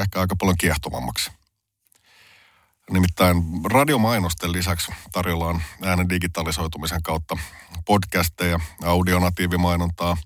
[0.00, 1.30] ehkä aika paljon kiehtovammaksi.
[2.90, 7.36] Nimittäin radiomainosten lisäksi tarjolla on äänen digitalisoitumisen kautta
[7.84, 10.16] podcasteja, audionatiivimainontaa,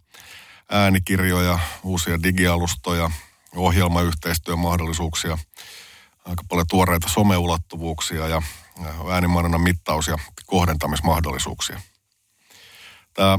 [0.70, 3.11] äänikirjoja, uusia digialustoja,
[3.56, 5.38] ohjelmayhteistyömahdollisuuksia,
[6.25, 8.42] aika paljon tuoreita someulottuvuuksia ja
[9.11, 11.80] äänimainonnan mittaus- ja kohdentamismahdollisuuksia.
[13.14, 13.39] Tämä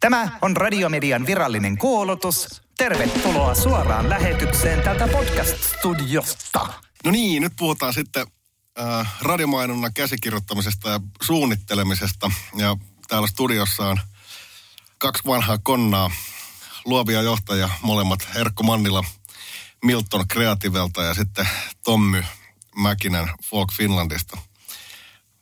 [0.00, 2.62] Tämä on Radiomedian virallinen kuulutus.
[2.76, 6.72] Tervetuloa suoraan lähetykseen tältä podcast-studiosta.
[7.04, 8.26] No niin, nyt puhutaan sitten
[8.80, 12.30] äh, radiomainonnan käsikirjoittamisesta ja suunnittelemisesta.
[12.54, 12.76] Ja
[13.08, 14.00] täällä studiossa on
[14.98, 16.10] kaksi vanhaa konnaa,
[16.84, 19.04] luovia johtajia, molemmat Erkko Mannila
[19.84, 21.48] Milton Creativelta ja sitten
[21.84, 22.24] Tommy
[22.76, 24.38] Mäkinen Folk Finlandista.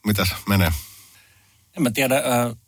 [0.06, 0.72] Mitäs menee?
[1.76, 2.22] En mä tiedä,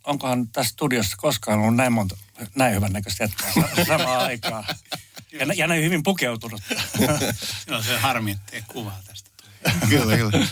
[0.05, 2.17] onkohan tässä studiossa koskaan ollut näin monta,
[2.55, 3.53] näin hyvän näköistä jätkää
[3.87, 4.65] samaan aikaan.
[5.33, 6.63] Ja, ja näin hyvin pukeutunut.
[7.67, 9.31] Joo, se harmi, ettei kuvaa tästä.
[9.89, 10.47] kyllä, kyllä.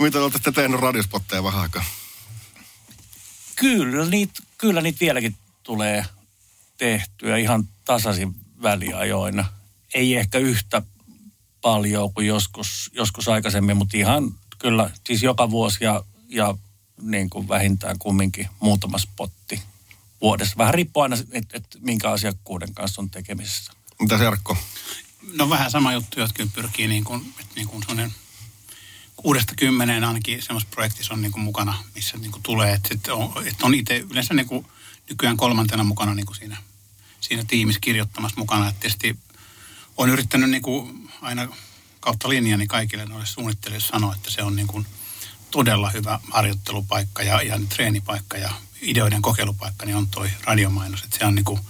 [0.00, 1.84] Mitä olette tehnyt radiospotteja vähän aikaa?
[3.56, 6.04] Kyllä niitä, kyllä niitä vieläkin tulee
[6.76, 9.44] tehtyä ihan tasaisin väliajoina.
[9.94, 10.82] Ei ehkä yhtä
[11.60, 16.54] paljon kuin joskus, joskus aikaisemmin, mutta ihan kyllä siis joka vuosi ja, ja
[17.02, 19.62] niin kuin vähintään kumminkin muutama spotti
[20.20, 20.54] vuodessa.
[20.58, 23.72] Vähän riippuu aina, että et minkä asiakkuuden kanssa on tekemisissä.
[24.00, 24.56] Mitä Serkko?
[25.32, 28.14] No vähän sama juttu, jotka pyrkii niin kuin, että niin kuin sellainen
[29.16, 33.46] kuudesta kymmeneen ainakin semmoisessa projektissa on niin kuin mukana, missä niin kuin tulee, että, on,
[33.46, 34.66] että on itse yleensä niin kuin
[35.10, 36.56] nykyään kolmantena mukana niin kuin siinä,
[37.20, 38.68] siinä tiimissä kirjoittamassa mukana.
[38.68, 39.18] Että tietysti
[39.96, 41.48] olen yrittänyt niin kuin aina
[42.00, 44.86] kautta linjani kaikille noille suunnittelijoille sanoa, että se on niin kuin
[45.54, 48.50] todella hyvä harjoittelupaikka ja, ja treenipaikka ja
[48.82, 51.02] ideoiden kokeilupaikka, niin on toi radiomainos.
[51.02, 51.60] Että se on niin kuin,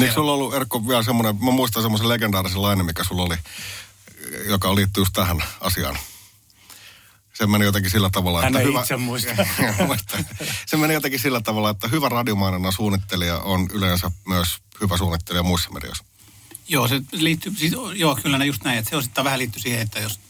[0.00, 3.36] Eikö sulla ollut, Erkko, vielä semmoinen, mä muistan semmoisen legendaarisen lainen, mikä sulla oli,
[4.46, 5.98] joka liittyy just tähän asiaan.
[7.34, 8.80] Se meni jotenkin sillä tavalla, Hän että ei hyvä...
[8.80, 9.32] itse muista.
[10.66, 14.48] se meni jotenkin sillä tavalla, että hyvä radiomainonnan suunnittelija on yleensä myös
[14.80, 16.04] hyvä suunnittelija muissa medioissa.
[16.68, 20.00] Joo, se liittyy, siis, joo, kyllä just näin, että se osittain vähän liittyy siihen, että
[20.00, 20.20] jos,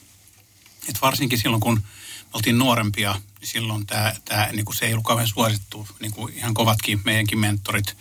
[0.89, 1.83] että varsinkin silloin kun
[2.33, 6.35] oltiin nuorempia, niin silloin tämä, tämä niin kuin se ei ollut kauhean suosittu, niin kuin
[6.35, 7.97] ihan kovatkin meidänkin mentorit,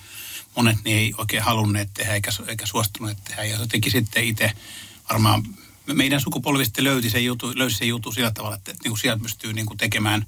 [0.56, 3.44] monet niin ei oikein halunneet tehdä eikä, eikä suostuneet tehdä.
[3.44, 4.52] Ja jotenkin sitten itse
[5.10, 5.44] varmaan
[5.94, 9.54] meidän sukupolvista löysi se jutu, löysi se jutu sillä tavalla, että, niin kuin sieltä pystyy
[9.54, 10.26] niin kuin tekemään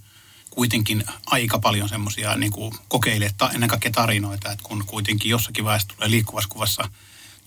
[0.50, 2.52] kuitenkin aika paljon semmoisia niin
[2.88, 6.90] kokeilemaan ennen kaikkea tarinoita, että kun kuitenkin jossakin vaiheessa tulee liikkuvassa kuvassa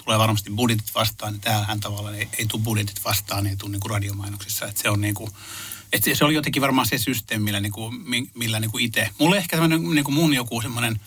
[0.05, 3.81] tulee varmasti budjetit vastaan, niin täällähän tavallaan ei, ei tule budjetit vastaan, ei tule niin
[3.81, 5.31] kuin radiomainoksissa, että se on niin kuin,
[5.93, 7.95] että se oli jotenkin varmaan se systeemi, millä, niin kuin,
[8.35, 9.11] millä niin kuin itse.
[9.19, 11.01] Mulle ehkä semmoinen niin kuin mun joku semmoinen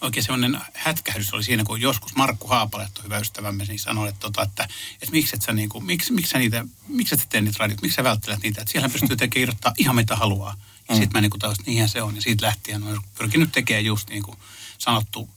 [0.00, 4.42] oikein semmoinen hätkähdys oli siinä, kun joskus Markku Haapalehto, hyvä ystävämme, niin sanoi, että, tota,
[4.42, 7.40] että, että miksi et sä, niin kuin, miksi, miksi sä niitä, miksi et sä tee
[7.40, 10.56] niitä radioita, miksi sä välttelet niitä, että siellä pystyy tekemään irrottaa ihan mitä haluaa.
[10.88, 11.00] Ja mm.
[11.00, 12.16] sitten mä niin kuin taas, että niinhän se on.
[12.16, 14.38] Ja siitä lähtien olen pyrkinyt tekemään just niin kuin
[14.78, 15.28] sanottu,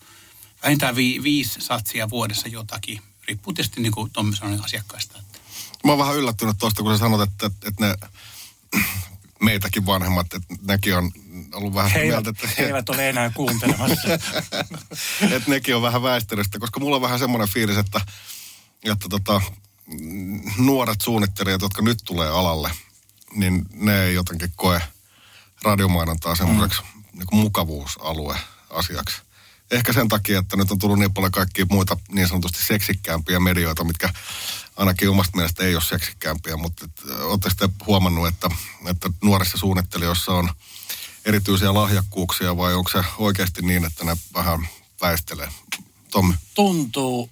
[0.64, 3.02] vähintään vi, viisi satsia vuodessa jotakin.
[3.28, 5.20] Riippuu tietysti niin kuin Tommi sanoi asiakkaista.
[5.84, 8.10] Mä oon vähän yllättynyt tuosta, kun sä sanot, että, että, että ne
[9.42, 11.12] meitäkin vanhemmat, että nekin on
[11.54, 14.14] ollut vähän He mieltä, eivät, että, he eivät ole enää kuuntelemassa.
[15.36, 18.02] että nekin on vähän väistynyt sitä, koska mulla on vähän semmoinen fiilis, että,
[18.84, 19.42] että tota,
[20.58, 22.72] nuoret suunnittelijat, jotka nyt tulee alalle,
[23.36, 24.82] niin ne ei jotenkin koe
[25.64, 27.04] radiomainontaa semmoiseksi mm.
[27.14, 28.38] niin mukavuusalue
[28.70, 29.22] asiaksi.
[29.72, 33.84] Ehkä sen takia, että nyt on tullut niin paljon kaikkia muita niin sanotusti seksikkäämpiä medioita,
[33.84, 34.10] mitkä
[34.76, 36.86] ainakin omasta mielestä ei ole seksikkäämpiä, mutta
[37.22, 38.50] olette sitten huomannut, että,
[38.86, 40.50] että nuorissa suunnittelijoissa on
[41.26, 44.68] erityisiä lahjakkuuksia vai onko se oikeasti niin, että ne vähän
[45.02, 45.50] väistelee?
[46.12, 46.34] Tommi?
[46.56, 47.30] Tuntuu,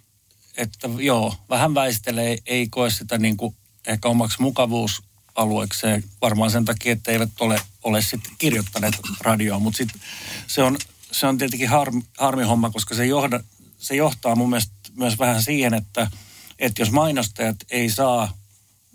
[0.57, 3.55] että joo, vähän väistelee, ei koe sitä niin kuin
[3.87, 10.01] ehkä omaksi mukavuusalueekseen, varmaan sen takia, että eivät ole, ole sitten kirjoittaneet radioon, mutta sitten
[10.47, 10.77] se on,
[11.11, 13.43] se on tietenkin harmi, harmi homma, koska se, johda,
[13.77, 16.11] se johtaa mun mielestä myös vähän siihen, että,
[16.59, 18.37] että jos mainostajat ei saa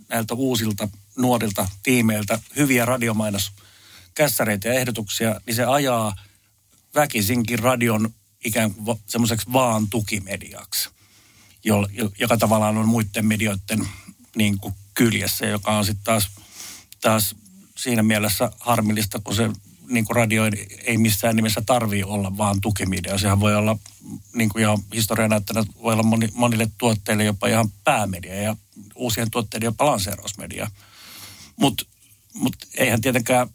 [0.08, 6.16] näiltä uusilta nuorilta tiimeiltä hyviä radiomainoskässäreitä ja ehdotuksia, niin se ajaa
[6.94, 8.14] väkisinkin radion
[8.44, 10.88] ikään kuin semmoiseksi vaan tukimediaksi,
[12.18, 13.88] joka tavallaan on muiden medioiden
[14.36, 16.28] niin kuin kyljessä, joka on sitten taas,
[17.00, 17.34] taas
[17.76, 19.50] siinä mielessä harmillista, kun se
[19.88, 20.43] niin kuin radio
[20.85, 23.19] ei missään nimessä tarvii olla vaan tukimedia.
[23.19, 23.79] Sehän voi olla,
[24.35, 28.56] niin kuin ihan historia näyttänyt, voi olla moni, monille tuotteille jopa ihan päämedia ja
[28.94, 30.71] uusien tuotteiden jopa lanseerausmedia.
[31.56, 31.85] Mutta
[32.35, 33.49] mut eihän tietenkään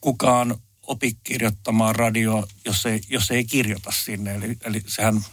[0.00, 0.56] kukaan
[0.86, 4.34] opi kirjoittamaan radio, jos ei, jos ei kirjoita sinne.
[4.34, 5.24] Eli, eli sehän,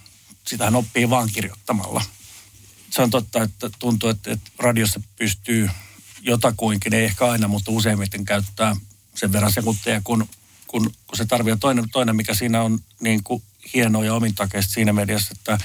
[0.48, 2.04] sitähän oppii vaan kirjoittamalla.
[2.90, 5.70] Se on totta, että tuntuu, että, että radiossa pystyy
[6.22, 8.76] jotakuinkin, ei ehkä aina, mutta useimmiten käyttää
[9.18, 10.28] sen verran sekunteja, kun,
[10.68, 11.58] kun, kun se tarvitsee.
[11.60, 13.44] Toinen, toinen, mikä siinä on niin kuin
[13.74, 15.58] hienoa ja omintakeista siinä mediassa, että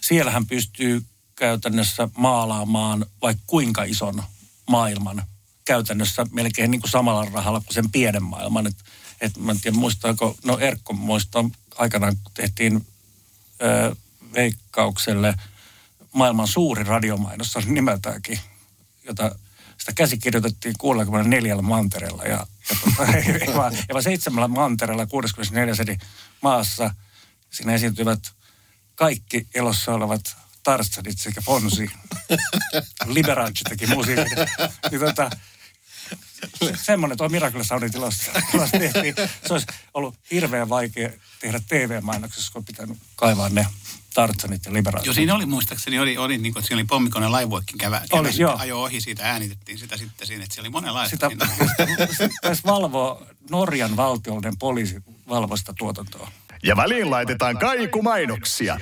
[0.00, 1.02] siellähän pystyy
[1.36, 4.22] käytännössä maalaamaan vaikka kuinka ison
[4.70, 5.22] maailman
[5.64, 8.66] käytännössä melkein niin kuin samalla rahalla kuin sen pienen maailman.
[8.66, 8.84] Että
[9.20, 12.86] et mä en tiedä muistaako, no Erkko muistaa aikanaan, kun tehtiin
[13.62, 13.96] ö,
[14.34, 15.34] Veikkaukselle
[16.12, 18.40] maailman suuri radiomainos, oli nimeltäänkin,
[19.04, 19.38] jota
[19.84, 22.46] sitä käsikirjoitettiin 64 mantereella ja, ja,
[22.84, 23.10] tota,
[23.46, 25.96] ja, vaan, ja vaan seitsemällä mantereella 64 eri
[26.42, 26.94] maassa.
[27.50, 28.20] Siinä esiintyvät
[28.94, 31.90] kaikki elossa olevat Tarzanit sekä Fonsi.
[33.06, 34.38] Liberace teki musiikin.
[34.90, 35.30] Niin tota,
[36.76, 39.14] semmoinen tuo Miracle Soundin tilassa, tilassa tehtiin.
[39.46, 43.66] Se olisi ollut hirveän vaikea tehdä TV-mainoksessa, kun pitänyt kaivaa ne
[44.14, 45.06] Tartsanit ja Liberaat.
[45.06, 48.02] Joo, siinä oli muistaakseni, oli, oli niin kuin, että siinä oli pommikone laivoikin kävä.
[48.12, 48.56] Oli, joo.
[48.58, 51.30] Ajo ohi siitä, äänitettiin sitä sitten siinä, että siellä oli monenlaista.
[51.30, 54.96] Sitä, taisi valvoa Norjan valtiollinen poliisi
[55.28, 56.30] valvosta tuotantoa.
[56.62, 58.78] Ja väliin laitetaan kaikumainoksia.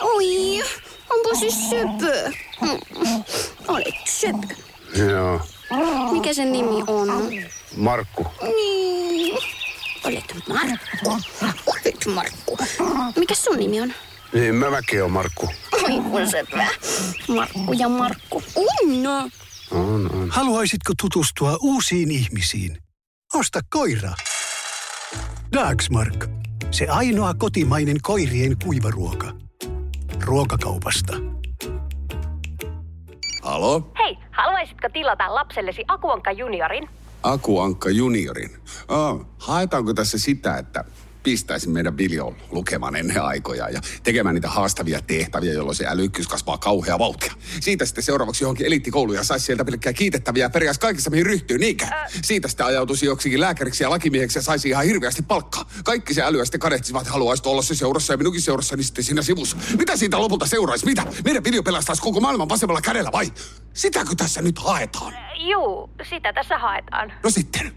[0.00, 0.62] Oi,
[1.10, 2.32] onpa se söpö.
[3.68, 4.54] Olet söpö.
[4.96, 5.40] Joo.
[6.12, 7.08] Mikä sen nimi on?
[7.76, 8.26] Markku.
[8.42, 9.38] Niin.
[10.04, 11.18] Olet Markku.
[11.66, 12.58] Olet Markku.
[13.16, 13.92] Mikä sun nimi on?
[14.32, 15.48] Niin, mä mäkin on Markku.
[15.72, 16.66] Oi kun sepä.
[17.28, 18.42] Markku ja Markku.
[18.56, 19.30] Unno.
[19.70, 20.30] On, on.
[20.30, 22.78] Haluaisitko tutustua uusiin ihmisiin?
[23.34, 24.12] Osta koira.
[25.52, 26.26] Dagsmark.
[26.70, 29.32] Se ainoa kotimainen koirien kuivaruoka.
[30.24, 31.12] Ruokakaupasta.
[33.42, 33.90] Halo?
[33.98, 36.88] Hei, haluaisitko tilata lapsellesi Akuankka juniorin?
[37.22, 38.50] Akuankka juniorin.
[38.88, 40.84] Oh, haetaanko tässä sitä, että
[41.28, 46.58] pistäisin meidän Biljon lukemaan ennen aikoja ja tekemään niitä haastavia tehtäviä, jolloin se älykkyys kasvaa
[46.58, 47.32] kauhea vauhtia.
[47.60, 51.58] Siitä sitten seuraavaksi johonkin eliittikouluun ja saisi sieltä pelkkää kiitettäviä ja periaas kaikessa mihin ryhtyy,
[51.58, 51.84] niinkä?
[51.84, 52.06] Äh.
[52.22, 55.70] Siitä sitten ajautuisi joksikin lääkäriksi ja lakimieheksi ja saisi ihan hirveästi palkkaa.
[55.84, 59.04] Kaikki se älyä sitten kadehtisivat, että haluaisi olla se seurassa ja minunkin seurassa, niin sitten
[59.04, 59.56] siinä sivussa.
[59.78, 60.86] Mitä siitä lopulta seuraisi?
[60.86, 61.06] Mitä?
[61.24, 63.32] Meidän Biljo pelastaisi koko maailman vasemmalla kädellä vai?
[63.72, 65.14] Sitäkö tässä nyt haetaan?
[65.50, 67.12] Juu, sitä tässä haetaan.
[67.24, 67.72] No sitten,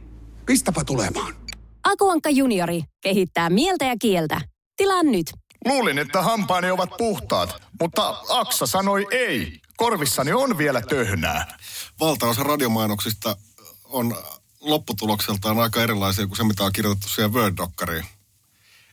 [0.46, 1.41] pistäpä tulemaan.
[1.84, 4.42] Akuankka Juniori kehittää mieltä ja kieltä.
[4.78, 5.32] Tilaa nyt.
[5.66, 9.60] Luulin, että hampaani ovat puhtaat, mutta Aksa sanoi ei.
[9.78, 11.58] Korvissani on vielä töhnää.
[12.00, 13.38] Valtaosa radiomainoksista
[13.84, 14.18] on
[14.60, 18.06] lopputulokseltaan aika erilaisia kuin se, mitä on kirjoitettu siihen Word-dokkariin.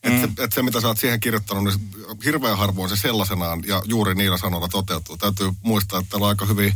[0.03, 0.35] Että mm.
[0.37, 1.91] se, et se, mitä sä oot siihen kirjoittanut, niin
[2.25, 5.17] hirveän harvoin se sellaisenaan ja juuri niillä sanoilla toteutuu.
[5.17, 6.75] Täytyy muistaa, että täällä on aika hyviä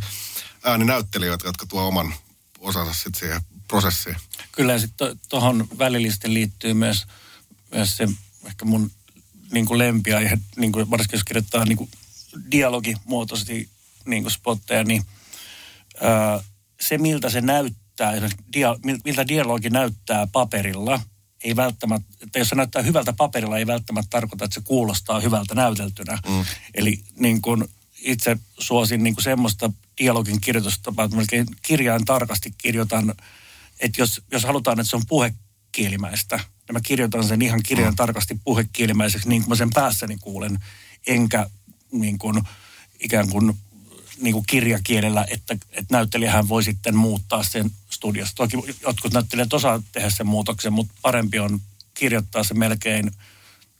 [0.64, 2.14] ääninäyttelijöitä, jotka tuo oman
[2.58, 3.40] osansa sitten siihen
[3.72, 4.16] prosessiin.
[4.52, 7.06] Kyllä sitten tuohon to, välillisesti liittyy myös,
[7.74, 8.08] myös se
[8.46, 8.90] ehkä mun
[9.52, 11.90] niin kuin ja niin kuin varsinkin jos kirjoittaa niin kuin
[12.50, 13.68] dialogimuotoisesti
[14.06, 15.02] niin kuin spotteja, niin
[16.00, 16.40] ää,
[16.80, 18.12] se miltä se näyttää,
[18.52, 21.00] dia, miltä dialogi näyttää paperilla,
[21.44, 25.54] ei välttämättä, että jos se näyttää hyvältä paperilla, ei välttämättä tarkoita, että se kuulostaa hyvältä
[25.54, 26.18] näyteltynä.
[26.28, 26.44] Mm.
[26.74, 27.64] Eli niin kuin
[27.98, 33.14] itse suosin niin kuin semmoista dialogin kirjoitustapaa, että melkein kirjain tarkasti kirjoitan
[33.82, 37.96] että jos, jos halutaan, että se on puhekielimäistä, niin mä kirjoitan sen ihan kirjan mm.
[37.96, 40.58] tarkasti puhekielimäiseksi, niin kuin mä sen päässäni kuulen,
[41.06, 41.46] enkä
[41.92, 42.42] niin kuin,
[43.00, 43.52] ikään kuin
[44.20, 48.34] niin kuin kirjakielellä, että, että näyttelijähän voi sitten muuttaa sen studiossa.
[48.36, 51.60] Toki jotkut näyttelijät osaa tehdä sen muutoksen, mutta parempi on
[51.94, 53.10] kirjoittaa se melkein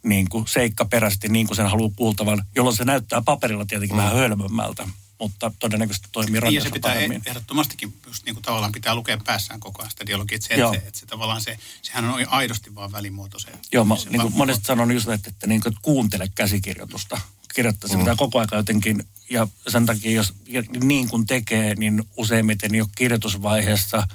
[0.03, 4.03] niin kuin seikkaperäisesti niin kuin sen haluaa kuultavan, jolloin se näyttää paperilla tietenkin mm.
[4.03, 4.89] vähän hölmömmältä,
[5.23, 7.23] mutta todennäköisesti toimii Niin, ja se pitää paremmin.
[7.27, 10.73] ehdottomastikin just niin kuin tavallaan pitää lukea päässään koko ajan sitä dialogia, että se, Joo.
[10.73, 13.49] että se, että se tavallaan se, sehän on aidosti vaan välimuoto se.
[13.73, 17.21] Joo, mä se niin kuin monesti sanon just, että, että, niin kuin, että kuuntele käsikirjoitusta.
[17.55, 18.01] Kirjoittaa se Mm.
[18.01, 20.35] pitää koko ajan jotenkin, ja sen takia jos
[20.83, 24.09] niin kuin tekee, niin useimmiten jo kirjoitusvaiheessa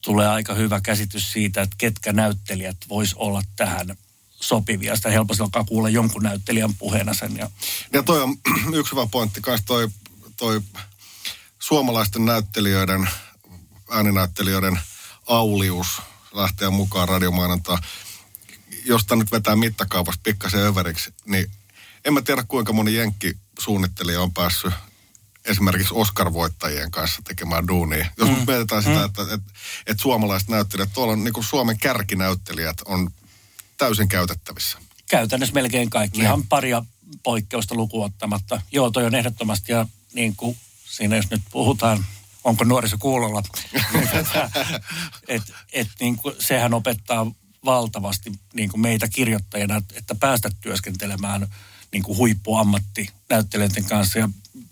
[0.00, 3.96] tulee aika hyvä käsitys siitä, että ketkä näyttelijät vois olla tähän
[4.40, 4.96] sopivia.
[4.96, 7.36] Sitä helposti alkaa kuulla jonkun näyttelijän puheena sen.
[7.36, 7.50] Ja,
[7.92, 8.36] Ja toi on
[8.74, 9.88] yksi hyvä pointti kanssa toi,
[10.40, 10.60] toi
[11.58, 13.08] suomalaisten näyttelijöiden,
[13.90, 14.80] ääninäyttelijöiden
[15.26, 17.82] aulius lähteä mukaan radiomainontaan.
[18.84, 21.50] Josta nyt vetää mittakaavasta pikkasen överiksi, niin
[22.04, 24.72] en mä tiedä kuinka moni jenkki suunnittelija on päässyt
[25.44, 28.06] esimerkiksi Oscar-voittajien kanssa tekemään duunia.
[28.16, 28.44] Jos mm.
[28.46, 29.38] mietitään sitä, että, että,
[29.86, 33.10] että suomalaiset näyttelijät, tuolla on niin kuin Suomen kärkinäyttelijät on
[33.78, 34.78] täysin käytettävissä.
[35.10, 36.18] käytännössä melkein kaikki.
[36.18, 36.26] Niin.
[36.26, 36.84] Ihan paria
[37.22, 38.62] poikkeusta lukuottamatta.
[38.72, 42.04] Joo, toi on ehdottomasti ja niin kuin siinä jos nyt puhutaan,
[42.44, 43.42] onko nuoriso kuulolla,
[45.28, 47.26] että et, niin kuin, sehän opettaa
[47.64, 51.48] valtavasti niin kuin meitä kirjoittajina, että- että päästä työskentelemään
[51.92, 54.28] niin kuin huippuammattinäyttelijöiden kanssa ja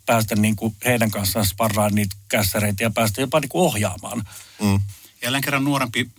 [0.06, 4.24] päästä niin kuin heidän kanssaan sparraan niitä kässäreitä ja päästä jopa niin kuin ohjaamaan.
[4.62, 4.80] Mm.
[5.22, 6.10] jälleen kerran nuorempi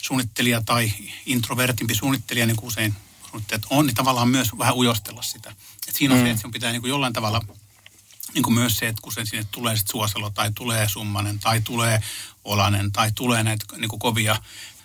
[0.00, 0.92] suunnittelija tai
[1.26, 2.94] introvertimpi suunnittelija, niin kuin usein
[3.30, 5.54] suunnittelijat on, niin tavallaan myös vähän ujostella sitä.
[5.88, 6.24] Et siinä on Mm.
[6.26, 7.42] se, että sinun pitää niin kuin jollain tavalla
[8.34, 11.60] niin kuin myös se, että kun sen sinne tulee sit Suoselo tai tulee Summanen tai
[11.60, 12.02] tulee
[12.44, 14.36] Olanen tai tulee näitä niin kuin kovia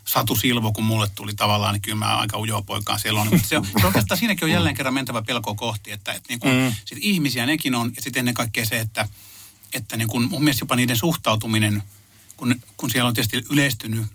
[0.05, 3.27] Satu Silvo, kun mulle tuli tavallaan, niin kyllä mä aika ujoa poikaan siellä on.
[3.31, 6.39] Mutta se, on, se oikeastaan siinäkin on jälleen kerran mentävä pelkoa kohti, että, että niin
[6.39, 6.59] kuin, Mm.
[6.59, 6.73] mm.
[6.85, 9.09] sit ihmisiä nekin on, ja sitten ennen kaikkea se, että,
[9.73, 11.83] että niin kuin mun mielestä jopa niiden suhtautuminen,
[12.37, 14.05] kun, kun siellä on tietysti yleistynyt,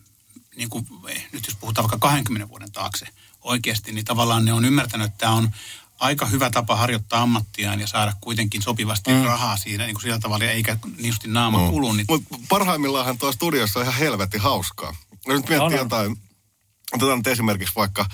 [0.56, 3.06] niin kuin, eh, nyt jos puhutaan vaikka 20 vuoden taakse
[3.40, 5.50] oikeasti, niin tavallaan ne on ymmärtänyt, että tämä on
[6.02, 9.24] aika hyvä tapa harjoittaa ammattiaan ja saada kuitenkin sopivasti mm.
[9.24, 11.70] rahaa siinä niin kuin sillä tavalla, eikä niin justi naama mm.
[11.70, 11.92] kulu.
[11.92, 14.94] Niin Mutta parhaimmillaan tuo studiossa on ihan helvetin hauskaa.
[15.10, 15.72] Jos nyt miettii on.
[15.72, 16.16] jotain,
[16.92, 18.06] otetaan nyt esimerkiksi vaikka,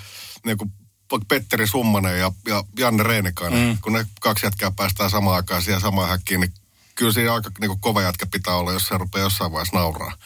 [0.44, 0.72] niin kuin,
[1.10, 3.78] vaikka Petteri Summanen ja, ja Janne Reinikainen, mm.
[3.82, 6.52] kun ne kaksi jätkää päästään samaan aikaan siihen samaan häkkiin, niin
[6.94, 10.16] kyllä siinä aika niin kuin, kova jätkä pitää olla, jos se rupeaa jossain vaiheessa nauraa.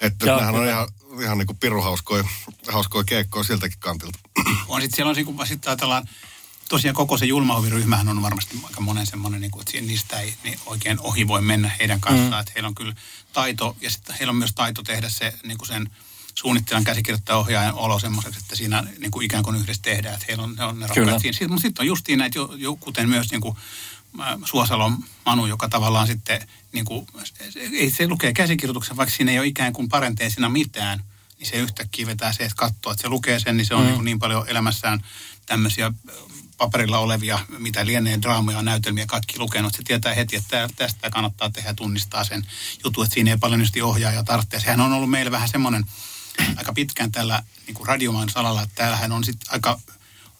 [0.00, 0.88] Että Joo, nehän on ihan,
[1.20, 2.24] ihan niin kuin piruhauskoja
[2.68, 4.18] hauskoja keikkoja siltäkin kantilta.
[4.68, 6.08] on sitten siellä on, kun sitten ajatellaan,
[6.72, 10.58] tosiaan koko se julmahoviryhmähän on varmasti aika monen semmoinen, niin kuin, että niistä ei niin
[10.66, 12.32] oikein ohi voi mennä heidän kanssaan.
[12.32, 12.40] Mm.
[12.40, 12.94] Että heillä on kyllä
[13.32, 15.90] taito, ja sitten heillä on myös taito tehdä se niin kuin sen
[16.34, 20.44] suunnittelijan käsikirjoittajan ohjaajan olo semmoiseksi, että siinä niin kuin ikään kuin yhdessä tehdään, että heillä
[20.44, 21.32] on, ne on ne rakkaat siinä.
[21.32, 23.56] Sitten, mutta sitten on justiin näitä, jo, jo, kuten myös niin kuin
[24.44, 29.38] Suosalon Manu, joka tavallaan sitten, niin kuin, se- ei se lukee käsikirjoituksen, vaikka siinä ei
[29.38, 31.04] ole ikään kuin parenteesina mitään,
[31.38, 33.86] niin se yhtäkkiä vetää se, että katsoo, että se lukee sen, niin se on mm.
[33.86, 35.04] niin, kuin niin paljon elämässään
[35.46, 35.92] tämmöisiä
[36.62, 39.74] paperilla olevia, mitä lienee draamoja ja näytelmiä kaikki lukenut.
[39.74, 42.46] Se tietää heti, että tästä kannattaa tehdä ja tunnistaa sen
[42.84, 44.60] jutun, että siinä ei paljon just ohjaaja tarvitse.
[44.60, 45.84] Sehän on ollut meillä vähän semmoinen
[46.56, 49.80] aika pitkään tällä niin kuin radiomaan salalla, että täällähän on sitten aika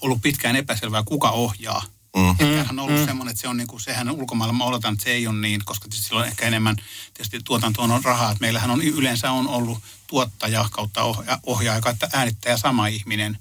[0.00, 1.82] ollut pitkään epäselvää, kuka ohjaa.
[2.16, 2.36] Mm.
[2.36, 3.06] Tämähän on ollut mm.
[3.06, 5.64] semmoinen, että se on niin kuin, sehän ulkomailla, mä oletan, että se ei ole niin,
[5.64, 6.76] koska on ehkä enemmän,
[7.14, 12.08] tietysti tuotantoon on rahaa, että meillähän on yleensä on ollut tuottaja kautta ohja- ohjaaja kautta
[12.12, 13.38] äänittäjä sama ihminen.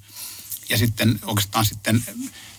[0.69, 2.03] Ja sitten oikeastaan sitten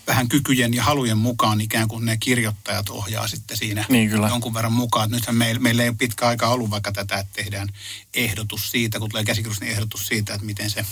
[0.07, 4.27] vähän kykyjen ja halujen mukaan ikään kuin ne kirjoittajat ohjaa sitten siinä Niin, kyllä.
[4.27, 5.11] jonkun verran mukaan.
[5.11, 7.69] Nythän meillä, meillä ei ole pitkä aika ollut vaikka tätä, että tehdään
[8.13, 10.85] ehdotus siitä, kun tulee käsikirjoitus, niin ehdotus siitä, että miten se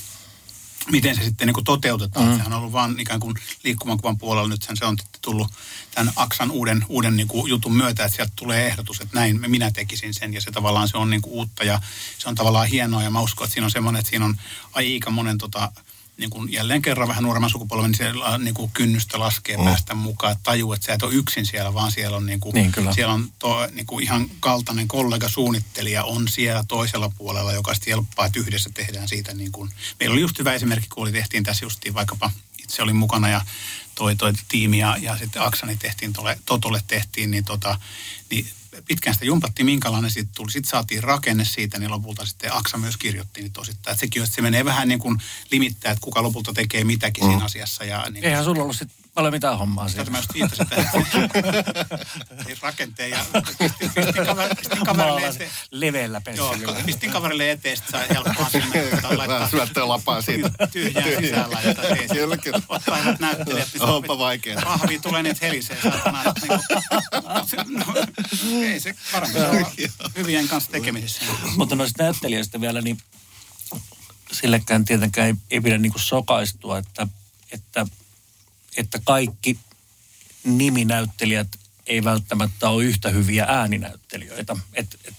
[0.91, 2.27] miten se sitten niin kuin toteutetaan.
[2.27, 2.35] Mm.
[2.35, 4.49] Sehän on ollut vaan ikään kuin liikkuvan kuvan puolella.
[4.49, 5.47] Nyt se on tullut
[5.91, 9.71] tämän Aksan uuden, uuden niin kuin jutun myötä, että sieltä tulee ehdotus, että näin minä
[9.71, 10.33] tekisin sen.
[10.33, 11.81] Ja se tavallaan se on niin kuin uutta ja
[12.17, 13.03] se on tavallaan hienoa.
[13.03, 14.37] Ja mä uskon, että siinä on semmoinen, että siinä on
[14.73, 15.71] aika monen tota,
[16.17, 19.63] niin kuin jälleen kerran vähän nuoremman sukupolven, niin se la- niin kuin kynnystä laskee mm.
[19.63, 20.31] päästä mukaan.
[20.31, 22.93] Että tajuu, että sä et ole yksin siellä, vaan siellä on, niin kuin, Niin, kyllä.
[22.93, 27.93] siellä on to, niin kuin ihan kaltainen kollega suunnittelija on siellä toisella puolella, joka sitten
[27.93, 29.71] helppaa, että yhdessä tehdään siitä niin kuin.
[29.99, 32.31] Meillä oli just hyvä esimerkki, kun oli, tehtiin tässä justiin vaikkapa,
[32.63, 33.41] itse olin mukana ja
[33.95, 37.79] toi, toi tiimi ja, ja sitten Aksani tehtiin, tole, Totolle tehtiin, niin, tota,
[38.29, 38.47] niin
[38.87, 40.51] pitkään sitä jumpattiin, minkälainen siitä tuli.
[40.51, 43.93] Sitten saatiin rakenne siitä, niin lopulta sitten Aksa myös kirjoitti niin tosittain.
[43.93, 45.17] Että sekin että se menee vähän niin kuin
[45.51, 47.29] limittää, että kuka lopulta tekee mitäkin mm.
[47.29, 47.83] siinä asiassa.
[47.83, 50.11] Ja, niin, Eihän sulla ollut sit paljon mitään hommaa Tätä siellä.
[50.11, 50.85] mä just viittasin tähän.
[52.47, 55.51] Ei rakenteen ja pistin, pistin, kaver, pistin kaverille eteen.
[55.71, 56.83] leveällä Joo, pensselillä.
[56.85, 60.49] pistin kaverille eteen, sitten saa helppoa sinne laittaa Syöttöä lapaa siitä.
[60.71, 62.61] tyhjää sisään laittaa Kyllä, kyllä.
[62.69, 64.61] Ottaa hyvät näyttelijät, niin Onpa vaikeeta.
[64.61, 65.77] Kahvia tulee niitä helisee.
[65.83, 65.93] Niin
[67.67, 67.93] no,
[68.67, 68.95] Ei se
[69.49, 69.65] on
[70.17, 71.21] hyvien kanssa tekemisissä.
[71.55, 72.97] Mutta noista näyttelijöistä vielä, niin
[74.31, 77.07] sillekään tietenkään ei, ei pidä niin sokaistua, että,
[77.51, 77.85] että,
[78.77, 79.59] että kaikki
[80.43, 81.47] niminäyttelijät
[81.87, 84.55] ei välttämättä ole yhtä hyviä ääninäyttelijöitä.
[84.73, 85.15] Et, et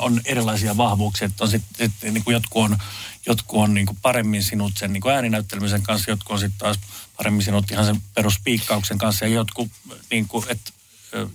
[0.00, 2.78] on erilaisia vahvuuksia, että on sitten sit, niin kuin jotkut on,
[3.26, 6.78] jotkut on niin kuin paremmin sinut sen niin kuin ääninäyttelemisen kanssa, jotkut on sitten taas
[7.16, 9.70] paremmin sinut ihan sen peruspiikkauksen kanssa ja jotkut,
[10.10, 10.72] niin kuin, et,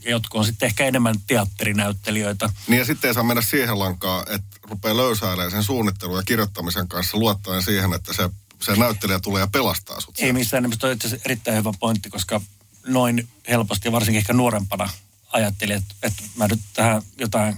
[0.06, 2.50] jotkut on sitten ehkä enemmän teatterinäyttelijöitä.
[2.68, 6.88] Niin ja sitten ei saa mennä siihen lankaan, että rupeaa löysäilemään sen suunnittelun ja kirjoittamisen
[6.88, 8.30] kanssa luottaen siihen, että se,
[8.66, 10.20] se näyttelijä tulee ja pelastaa sut.
[10.20, 12.42] Ei missään nimessä, toi on erittäin hyvä pointti, koska
[12.88, 14.90] noin helposti varsinkin ehkä nuorempana
[15.32, 17.56] ajattelin, että, että mä nyt tähän jotain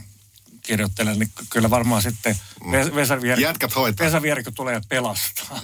[0.61, 2.35] kirjoittelen, niin kyllä varmaan sitten
[2.71, 4.05] Vesa Vierikko, Jätkät hoitaa.
[4.05, 5.59] Vesa Vierikko tulee pelastaa.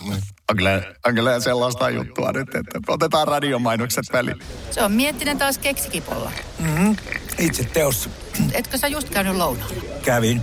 [0.50, 4.40] On kyllä, on kyllä sellaista juttua nyt, että otetaan radiomainokset väliin.
[4.72, 6.32] Se on miettinen taas keksikipolla.
[6.60, 6.96] Mm-hmm.
[7.38, 8.10] Itse teossa.
[8.52, 9.84] Etkö sä just käynyt lounaalla?
[10.04, 10.42] Kävin.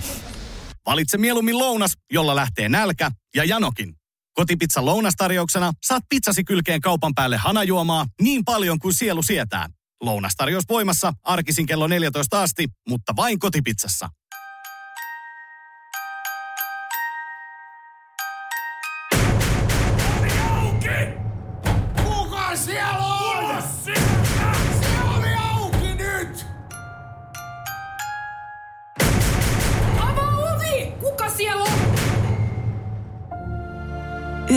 [0.86, 3.97] Valitse mieluummin lounas, jolla lähtee nälkä ja janokin.
[4.38, 9.66] Kotipizza lounastarjouksena saat pizzasi kylkeen kaupan päälle hanajuomaa niin paljon kuin sielu sietää.
[10.00, 14.08] Lounastarjous voimassa arkisin kello 14 asti, mutta vain kotipizzassa.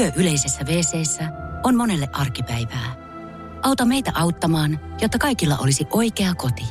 [0.01, 1.22] Yö yleisessä wc
[1.63, 2.96] on monelle arkipäivää.
[3.62, 6.63] Auta meitä auttamaan, jotta kaikilla olisi oikea koti.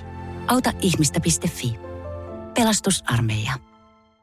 [0.47, 1.75] Auta ihmistä.fi.
[2.55, 3.53] Pelastusarmeija.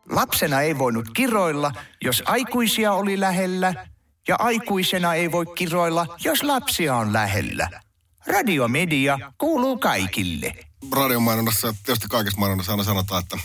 [0.09, 1.71] Lapsena ei voinut kiroilla,
[2.01, 3.87] jos aikuisia oli lähellä,
[4.27, 7.81] ja aikuisena ei voi kiroilla, jos lapsia on lähellä.
[8.27, 10.53] Radiomedia kuuluu kaikille.
[10.91, 13.37] Radiomainonnassa ja tietysti kaikessa mainonnassa aina sanotaan, että,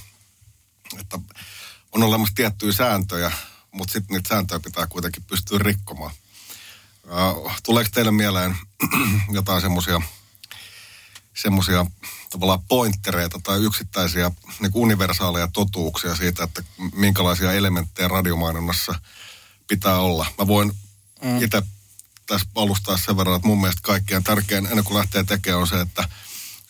[1.00, 1.18] että
[1.92, 3.32] on olemassa tiettyjä sääntöjä,
[3.72, 6.14] mutta sitten niitä sääntöjä pitää kuitenkin pystyä rikkomaan.
[7.62, 8.56] Tuleeko teille mieleen
[9.38, 10.00] jotain semmoisia
[11.34, 11.86] semmoisia
[12.30, 14.30] tavallaan pointtereita tai yksittäisiä
[14.60, 16.62] niin universaaleja totuuksia siitä, että
[16.94, 18.94] minkälaisia elementtejä radiomainonnassa
[19.68, 20.26] pitää olla.
[20.38, 20.72] Mä voin
[21.24, 21.42] mm.
[21.42, 21.62] itse
[22.26, 25.80] tässä alustaa sen verran, että mun mielestä kaikkein tärkein ennen kuin lähtee tekemään on se,
[25.80, 26.08] että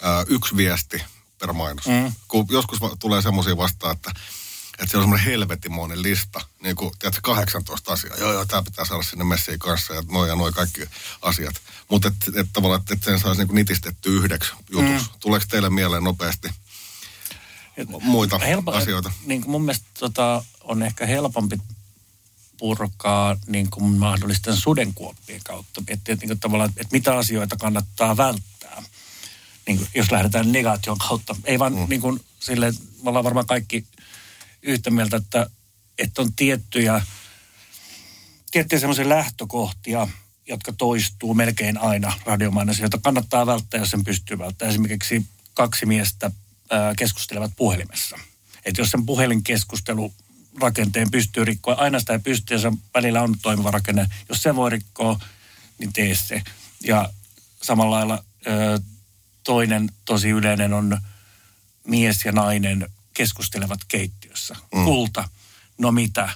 [0.02, 1.02] ää, yksi viesti
[1.38, 1.86] per mainos.
[1.86, 2.12] Mm.
[2.28, 4.12] Kun joskus va- tulee semmoisia vastaan, että
[4.78, 8.16] että se on semmoinen helvetimoinen lista, niin kuin, tiedätkö, 18 asiaa.
[8.16, 10.80] Joo, joo, tämä pitää saada sinne messiin kanssa ja noin ja noin kaikki
[11.22, 11.54] asiat.
[11.90, 15.08] Mutta et, et, tavallaan, että et sen saisi niin nitistetty yhdeksi jutuksi.
[15.08, 15.18] Mm.
[15.20, 16.48] Tuleeko teille mieleen nopeasti
[18.00, 19.12] muita Helpo, asioita?
[19.26, 21.58] Niin kuin mun mielestä tota, on ehkä helpompi
[22.58, 25.82] purkaa niin kuin mahdollisten sudenkuoppien kautta.
[25.87, 28.82] Miettiä, että, niin kuin tavallaan, että mitä asioita kannattaa välttää.
[29.66, 31.37] Niin kuin, jos lähdetään negaation kautta.
[31.44, 31.87] Ei vaan mm.
[31.88, 33.87] niin kuin, sille, me ollaan varmaan kaikki
[34.62, 35.51] yhtä mieltä, että,
[35.98, 37.03] että on tiettyjä,
[38.51, 40.09] tiettyjä semmoisia lähtökohtia,
[40.48, 44.70] jotka toistuu melkein aina radiomainossa, joita kannattaa välttää, jos sen pystyy välttämään.
[44.70, 46.31] Esimerkiksi kaksi miestä
[46.96, 48.18] keskustelevat puhelimessa.
[48.64, 50.14] Että jos sen puhelinkeskustelu
[50.61, 54.07] rakenteen pystyy rikkoa, aina sitä ei pysty ja se välillä on toimiva rakenne.
[54.29, 55.20] Jos se voi rikkoa,
[55.79, 56.42] niin tee se.
[56.81, 57.12] Ja
[57.62, 58.25] samalla lailla
[59.44, 60.98] toinen tosi yleinen on
[61.85, 64.21] mies ja nainen keskustelevat keittiössä.
[64.75, 64.85] Mm.
[64.85, 65.29] Kulta,
[65.79, 66.29] no mitä?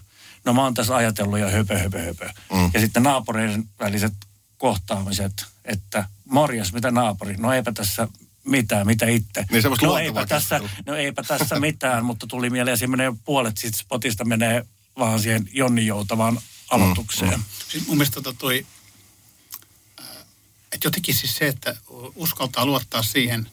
[0.45, 2.31] No mä oon tässä ajatellut jo höpö, höpö, höpö.
[2.53, 2.71] Mm.
[2.75, 4.13] Ja sitten naapureiden väliset
[4.59, 7.37] kohtaamiset, että morjas, mitä naapuri?
[7.37, 8.09] No eipä tässä
[8.45, 9.45] mitään, mitä itse.
[9.51, 13.79] Niin no, eipä tässä, no eipä tässä mitään, mutta tuli mieleen, että menee puolet siitä
[13.79, 14.67] spotista menee
[14.99, 17.39] vaan siihen Jonni Joutavaan aloitukseen.
[17.39, 17.45] Mm.
[17.69, 18.67] Siis mun mielestä tota toi,
[20.73, 21.77] että jotenkin siis se, että
[22.15, 23.51] uskaltaa luottaa siihen,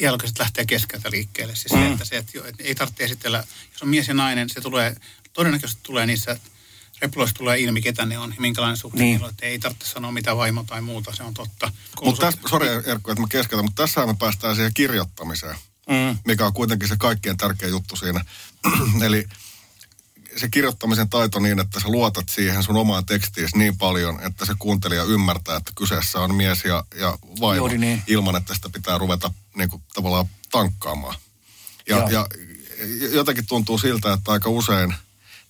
[0.00, 1.54] dialogit lähtee keskeltä liikkeelle.
[1.54, 1.78] Siis mm.
[1.78, 4.96] se, että, se, että, että ei tarvitse esitellä, jos on mies ja nainen, se tulee,
[5.32, 6.36] todennäköisesti tulee niissä
[7.00, 9.22] reploissa tulee ilmi, ketä ne on ja minkälainen suhde niin.
[9.22, 9.30] on.
[9.30, 11.72] Että ei tarvitse sanoa mitä vaimo tai muuta, se on totta.
[12.02, 15.56] Mutta tässä, sori Erkku, että mä keskeytän, mutta tässä me päästään siihen kirjoittamiseen,
[15.88, 16.18] mm.
[16.26, 18.24] mikä on kuitenkin se kaikkein tärkein juttu siinä.
[19.06, 19.28] Eli
[20.36, 24.54] se kirjoittamisen taito niin, että sä luotat siihen sun omaan tekstiin niin paljon, että se
[24.58, 28.02] kuuntelija ymmärtää, että kyseessä on mies ja, ja vaimo, niin.
[28.06, 31.14] ilman että sitä pitää ruveta niin kuin, tavallaan tankkaamaan.
[31.88, 32.26] Ja, ja
[33.12, 34.94] jotenkin tuntuu siltä, että aika usein,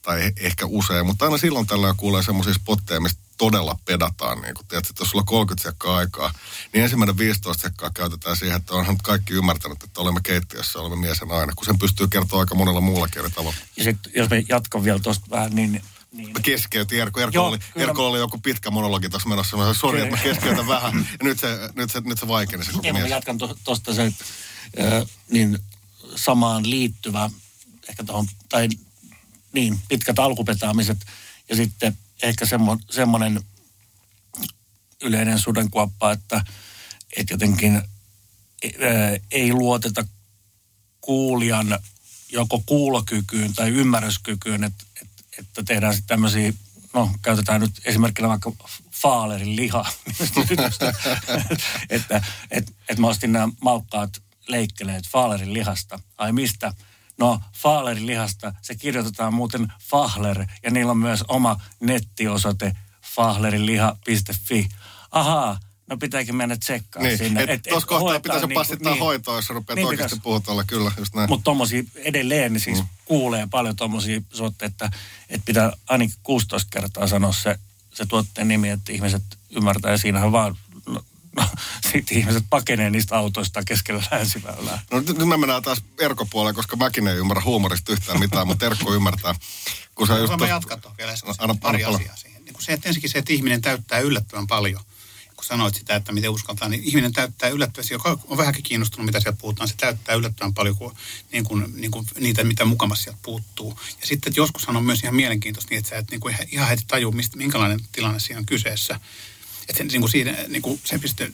[0.02, 4.42] tai ehkä usein, mutta aina silloin tällä kuulee semmoisia spotteja, mistä todella pedataan.
[4.42, 6.32] Niin kun, tiedätkö, että jos sulla on 30 sekkaa aikaa,
[6.72, 11.20] niin ensimmäinen 15 sekkaa käytetään siihen, että onhan kaikki ymmärtänyt, että olemme keittiössä, olemme mies
[11.20, 13.56] ja nainen, kun sen pystyy kertoa aika monella muulla eri tavalla.
[13.76, 16.32] Ja sitten jos me jatkan vielä tuosta vähän, niin niin.
[16.32, 17.20] Mä keskeytin, Erko.
[17.20, 19.56] Erko, Joo, oli, Erko oli joku pitkä monologi tuossa menossa.
[19.56, 20.94] Mä sori, että mä keskeytän vähän.
[21.18, 23.02] Ja nyt se, nyt se, nyt se vaikeni se koko mies.
[23.02, 25.58] Mä jatkan tuosta se, äh, niin
[26.16, 27.30] samaan liittyvä,
[27.88, 28.68] ehkä tuohon, tai
[29.52, 30.98] niin, pitkät alkupetaamiset
[31.48, 33.42] ja sitten ehkä semmo, semmoinen
[35.02, 36.44] yleinen sudenkuoppa, että,
[37.16, 37.82] että jotenkin ää,
[39.30, 40.04] ei luoteta
[41.00, 41.78] kuulijan
[42.28, 46.52] joko kuulokykyyn tai ymmärryskykyyn, että, että, että tehdään sitten tämmöisiä,
[46.92, 48.52] no käytetään nyt esimerkkinä vaikka
[48.92, 49.92] faalerin liha,
[51.90, 56.00] että, että, että mä ostin nämä maukkaat leikkeleet faalerin lihasta.
[56.18, 56.74] Ai mistä?
[57.18, 62.72] No, Fahlerin lihasta, se kirjoitetaan muuten Fahler, ja niillä on myös oma nettiosoite
[63.14, 64.68] fahlerinliha.fi.
[65.10, 67.44] Ahaa, no pitääkin mennä tsekkaa Niin, sinne.
[67.48, 70.22] et tuossa kohtaa pitäisi passittaa niin, hoitoa, jos rupeat niin oikeasti pitäisi.
[70.22, 71.28] puhutella, kyllä, just näin.
[71.28, 72.86] Mutta tommosia edelleen niin siis mm.
[73.04, 74.98] kuulee paljon tommosia soitteita, että,
[75.28, 77.58] että pitää ainakin 16 kertaa sanoa se,
[77.94, 79.90] se tuotteen nimi, että ihmiset ymmärtää.
[79.90, 80.56] Ja siinähän vaan,
[81.92, 84.82] sitten ihmiset pakenee niistä autoista keskellä länsiväylää.
[84.90, 88.46] No nyt, nyt me mennään taas Erko puolelle, koska mäkin en ymmärrä huumorista yhtään mitään,
[88.46, 89.34] mutta Erkko ymmärtää.
[89.94, 92.44] Kun sä just Mä tos- jatkan tuohon vielä äsken Anna- pari anna asiaa siihen.
[92.44, 94.80] Niin se, että ensinnäkin se, että ihminen täyttää yllättävän paljon.
[95.36, 99.20] Kun sanoit sitä, että miten uskaltaa, niin ihminen täyttää yllättävästi, joka on vähänkin kiinnostunut, mitä
[99.20, 100.96] sieltä puhutaan, se täyttää yllättävän paljon kuin,
[101.32, 103.78] niin kuin, niin kuin niitä, mitä mukamassa sieltä puuttuu.
[104.00, 106.68] Ja sitten että joskushan on myös ihan mielenkiintoista niin, että sä et niin kuin ihan
[106.68, 109.00] heti tajua, mistä, minkälainen tilanne siinä on kyseessä.
[109.68, 111.32] Että niin kuin siinä, niin kuin se, piste,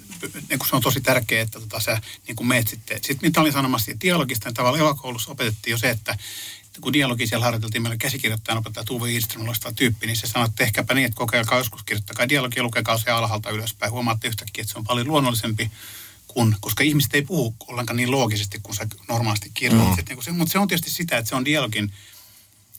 [0.48, 2.96] niin kuin se on tosi tärkeää, että tota, sä niin kuin meet sitten.
[2.96, 6.16] Sitten mitä olin sanomassa siitä dialogista, niin tavallaan evakoulussa opetettiin jo se, että
[6.80, 10.94] kun dialogi siellä harjoiteltiin, meillä käsikirjoittajan opettaja Tuve loistava tyyppi, niin se sanoi, että tehkääpä
[10.94, 13.92] niin, että kokeilkaa joskus kirjoittakaa dialogia ja lukekaa se alhaalta ylöspäin.
[13.92, 15.70] Huomaatte yhtäkkiä, että se on paljon luonnollisempi
[16.28, 19.96] kuin, koska ihmiset ei puhu ollenkaan niin loogisesti kuin sä normaalisti kirjoitat.
[19.96, 20.14] Mm.
[20.14, 21.92] Niin se, mutta se on tietysti sitä, että se on dialogin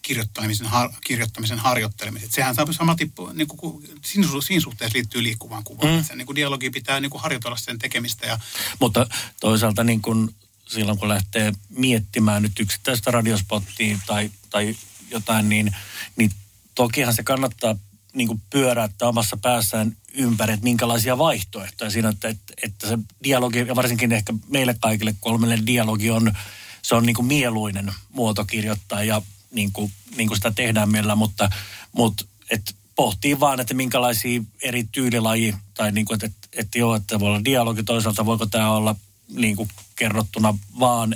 [0.03, 2.31] kirjoittamisen, har, kirjoittamisen harjoittelemisen.
[2.31, 5.95] Sehän saa sama tippu, niin kuin, siinä, su- siinä suhteessa liittyy liikkuvaan kuvaan.
[5.95, 6.03] Mm.
[6.03, 8.39] Se, niin kuin dialogi pitää niin kuin harjoitella sen tekemistä ja
[8.79, 9.07] Mutta
[9.39, 10.35] toisaalta niin kun
[10.67, 14.75] silloin, kun lähtee miettimään nyt yksittäistä radiospottia tai, tai
[15.09, 15.75] jotain, niin,
[16.15, 16.31] niin
[16.75, 17.75] tokihan se kannattaa
[18.13, 23.59] niin kuin pyöräyttää omassa päässään ympäri, että minkälaisia vaihtoehtoja siinä, että, että, että se dialogi,
[23.59, 26.33] ja varsinkin ehkä meille kaikille kolmelle dialogi on,
[26.81, 29.21] se on niin kuin mieluinen muoto kirjoittaa ja
[29.53, 31.49] niin kuin, niin kuin sitä tehdään meillä, mutta,
[31.91, 36.95] mutta että pohtii vaan, että minkälaisia eri tyylilaji, tai niin kuin, että, että, että joo,
[36.95, 38.95] että voi olla dialogi, toisaalta voiko tämä olla
[39.29, 41.15] niin kuin kerrottuna vaan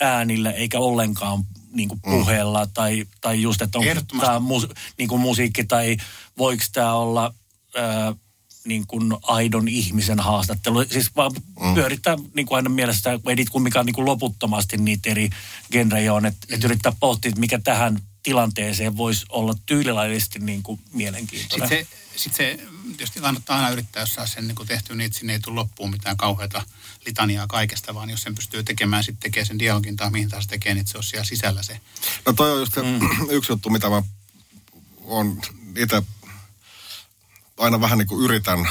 [0.00, 2.70] äänillä, eikä ollenkaan niin kuin puheella, mm.
[2.74, 5.96] tai, tai just, että onko tämä mus, niin kuin musiikki, tai
[6.38, 7.34] voiko tämä olla
[7.76, 8.14] ää,
[8.66, 10.84] niin kuin aidon ihmisen haastattelu.
[10.84, 11.74] Siis vaan mm.
[11.74, 15.30] pyörittää niin kuin aina mielessä, kun edit kumminkaan niin kuin loputtomasti niitä eri
[15.72, 20.80] genrejä on, että, että yrittää pohtia, että mikä tähän tilanteeseen voisi olla tyylilaillisesti niin kuin
[20.92, 21.68] mielenkiintoinen.
[21.68, 22.58] Sitten se, sit se
[22.96, 25.54] tietysti kannattaa aina yrittää, jos saa sen niin kuin tehty niin, että sinne ei tule
[25.54, 26.62] loppuun mitään kauheata
[27.06, 30.74] litaniaa kaikesta, vaan jos sen pystyy tekemään, sitten tekee sen dialogin tai mihin taas tekee,
[30.74, 31.80] niin se on siellä sisällä se.
[32.26, 33.00] No toi on just se mm.
[33.36, 34.02] yksi juttu, mitä mä
[35.04, 35.40] on
[35.76, 36.02] itse
[37.56, 38.68] aina vähän niin kuin yritän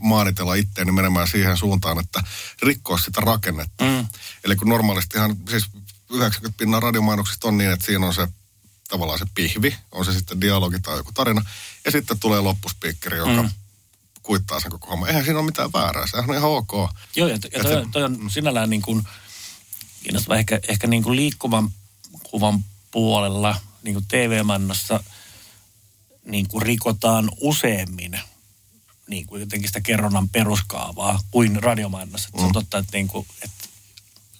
[0.00, 2.22] maanitella itteeni menemään siihen suuntaan, että
[2.62, 3.84] rikkoa sitä rakennetta.
[3.84, 4.06] Mm.
[4.44, 5.66] Eli kun normaalistihan, siis
[6.10, 8.28] 90 pinnan radiomainoksista on niin, että siinä on se
[8.88, 11.44] tavallaan se pihvi, on se sitten dialogi tai joku tarina,
[11.84, 13.50] ja sitten tulee loppuspiikkeri, joka mm.
[14.22, 15.08] kuittaa sen koko homman.
[15.08, 16.72] Eihän siinä ole mitään väärää, sehän on ihan ok.
[17.16, 19.04] Joo, ja, ja toi, toi on sinällään niin kuin
[20.02, 21.70] kiinnostava ehkä, ehkä niin kuin liikkuvan
[22.22, 25.04] kuvan puolella, niin kuin TV-mannassa
[26.24, 28.20] niin kuin rikotaan useammin
[29.08, 32.28] niin kuin jotenkin sitä kerronnan peruskaavaa kuin radiomainnassa.
[32.32, 32.40] Mm.
[32.40, 33.68] Se on totta, että, niin kuin, että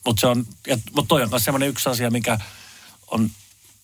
[0.05, 2.39] mutta se on, ja, mutta toi on myös semmoinen yksi asia, mikä
[3.07, 3.31] on,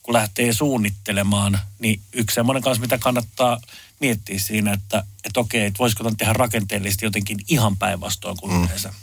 [0.02, 3.60] kun lähtee suunnittelemaan, niin yksi semmoinen kanssa, mitä kannattaa
[4.00, 8.64] miettiä siinä, että, että okei, että voisiko tämän tehdä rakenteellisesti jotenkin ihan päinvastoin kuin mm.
[8.64, 8.94] yleensä.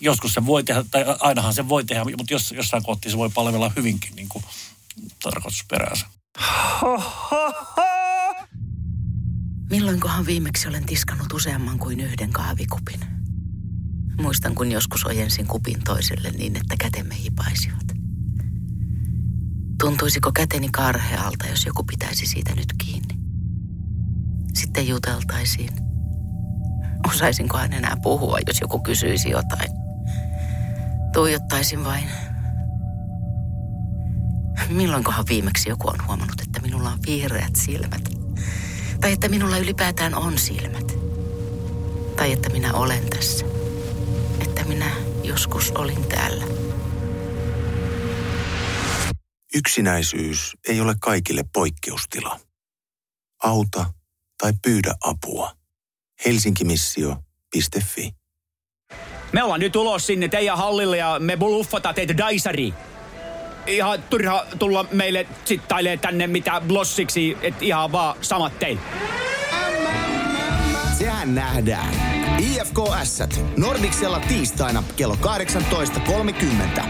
[0.00, 3.30] Joskus se voi tehdä, tai ainahan se voi tehdä, mutta jos, jossain kohti se voi
[3.30, 4.44] palvella hyvinkin niin kuin
[5.22, 6.06] tarkoitusperäänsä.
[9.70, 13.00] Milloinkohan viimeksi olen tiskannut useamman kuin yhden kahvikupin?
[14.20, 17.84] Muistan, kun joskus ojensin kupin toiselle niin, että kätemme hipaisivat.
[19.80, 23.14] Tuntuisiko käteni karhealta, jos joku pitäisi siitä nyt kiinni?
[24.54, 25.70] Sitten juteltaisiin.
[27.08, 29.70] Osaisinkohan enää puhua, jos joku kysyisi jotain?
[31.12, 32.08] Tuijottaisin vain.
[34.68, 38.13] Milloinkohan viimeksi joku on huomannut, että minulla on vihreät silmät?
[39.04, 40.98] Tai että minulla ylipäätään on silmät?
[42.16, 43.46] Tai että minä olen tässä?
[44.40, 44.90] Että minä
[45.22, 46.44] joskus olin täällä?
[49.54, 52.40] Yksinäisyys ei ole kaikille poikkeustila.
[53.42, 53.86] Auta
[54.42, 55.52] tai pyydä apua.
[56.24, 58.10] Helsinkimissio.fi
[59.32, 62.74] Me ollaan nyt ulos sinne teidän hallille ja me bluffata teitä daisari.
[63.66, 68.80] Ihan turha tulla meille sittailee tänne mitä blossiksi, et ihan vaan samat teille.
[70.98, 71.94] Sehän nähdään.
[72.42, 73.18] IFK S.
[73.56, 75.18] Nordicsella tiistaina kello
[76.74, 76.82] 18.30.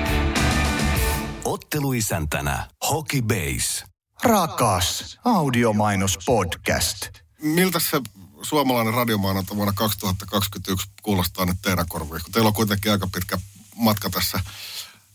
[1.45, 3.85] Otteluisäntänä Hockey Base.
[4.23, 7.09] Rakas audiomainospodcast.
[7.43, 8.01] Miltä se
[8.43, 12.23] suomalainen radiomainonta vuonna 2021 kuulostaa nyt teidän korviin?
[12.23, 13.39] Kun teillä on kuitenkin aika pitkä
[13.77, 14.41] matka tässä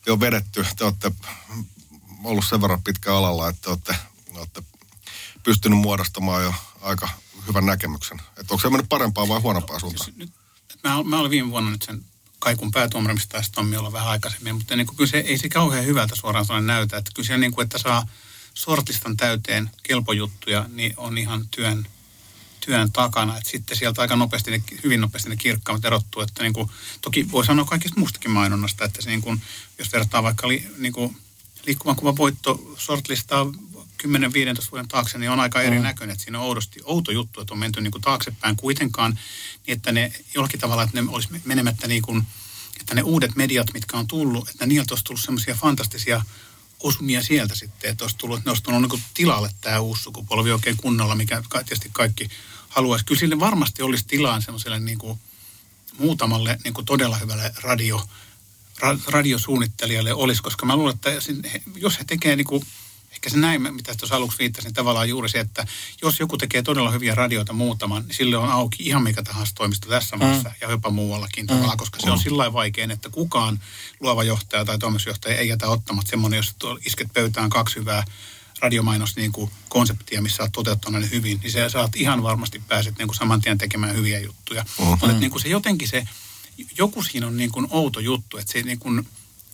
[0.09, 0.65] jo vedetty.
[0.77, 1.11] Te olette
[2.23, 3.95] ollut sen verran pitkä alalla, että te olette,
[4.35, 4.63] olette
[5.43, 7.09] pystynyt muodostamaan jo aika
[7.47, 8.21] hyvän näkemyksen.
[8.37, 10.11] Että onko se mennyt parempaa vai huonompaa suuntaan?
[10.83, 12.05] Mä, mä olin viime vuonna nyt sen
[12.39, 15.49] kaikun päätuomari, mistä taisi Tommi olla vähän aikaisemmin, mutta niin kuin, kyllä se, ei se
[15.49, 16.97] kauhean hyvältä suoraan sanoen näytä.
[16.97, 18.07] Että kyllä se niin kuin, että saa
[18.53, 21.87] sortistan täyteen kelpojuttuja, niin on ihan työn,
[22.69, 23.37] työn takana.
[23.37, 26.21] Et sitten sieltä aika nopeasti, ne, hyvin nopeasti ne kirkkaammat erottuu.
[26.21, 26.69] Että niin kuin,
[27.01, 29.41] toki voi sanoa kaikista muustakin mainonnasta, että se niin kuin,
[29.77, 31.17] jos vertaa vaikka li, niin kuin,
[31.65, 33.47] liikkuvan kuvan voitto sortlistaa 10-15
[34.71, 36.13] vuoden taakse, niin on aika erinäköinen.
[36.13, 39.19] Että siinä on oudosti, outo juttu, että on menty niin kuin taaksepäin kuitenkaan,
[39.67, 42.23] niin että ne jollakin tavalla, että ne olisi menemättä niin kuin,
[42.79, 46.21] että ne uudet mediat, mitkä on tullut, että niiltä olisi tullut semmoisia fantastisia
[46.79, 50.51] osumia sieltä sitten, että olisi tullut, että ne olisi tullut niin tilalle tämä uusi sukupolvi
[50.51, 52.29] oikein kunnolla, mikä tietysti kaikki
[52.69, 53.05] haluaisi.
[53.05, 55.19] Kyllä sille varmasti olisi tilaa semmoiselle niin kuin
[55.97, 58.07] muutamalle niin kuin todella hyvälle radio,
[58.79, 61.11] ra, radiosuunnittelijalle olisi, koska mä luulen, että
[61.75, 62.65] jos he tekee niin kuin,
[63.11, 65.67] ehkä se näin, mitä tuossa aluksi viittasin, tavallaan juuri se, että
[66.01, 69.89] jos joku tekee todella hyviä radioita muutaman, niin sille on auki ihan mikä tahansa toimisto
[69.89, 70.55] tässä maassa mm.
[70.61, 71.47] ja jopa muuallakin mm.
[71.47, 73.59] tavallaan, koska se on sillä lailla vaikein, että kukaan
[73.99, 76.55] luova johtaja tai toimitusjohtaja ei jätä ottamatta semmoinen, jos
[76.85, 78.03] isket pöytään kaksi hyvää
[78.61, 82.97] radiomainos niin kuin konseptia, missä olet toteuttanut ne hyvin, niin se saat ihan varmasti pääset
[82.97, 84.63] niin kuin saman tien tekemään hyviä juttuja.
[84.63, 84.89] Mm-hmm.
[84.89, 86.07] Mutta niin kuin se jotenkin se,
[86.77, 88.99] joku siinä on niin kuin outo juttu, että se niin kuin,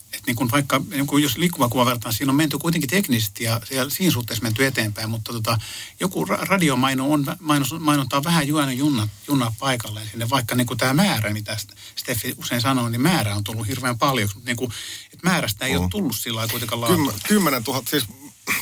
[0.05, 3.43] että niin kuin vaikka, niin kuin jos liikkuva kuva vertaan, siinä on menty kuitenkin teknisesti
[3.43, 5.57] ja siellä, siinä suhteessa menty eteenpäin, mutta tota,
[5.99, 10.93] joku radiomaino on, mainos, mainontaa vähän juona junna, junna paikalleen sinne, vaikka niin kuin tämä
[10.93, 11.57] määrä, mitä
[11.95, 14.71] Steffi usein sanoo, niin määrä on tullut hirveän paljon, mutta niin kuin,
[15.13, 15.79] että määrästä ei mm.
[15.79, 17.13] ole tullut sillä lailla kuitenkaan laatua.
[17.27, 18.05] 10 000, siis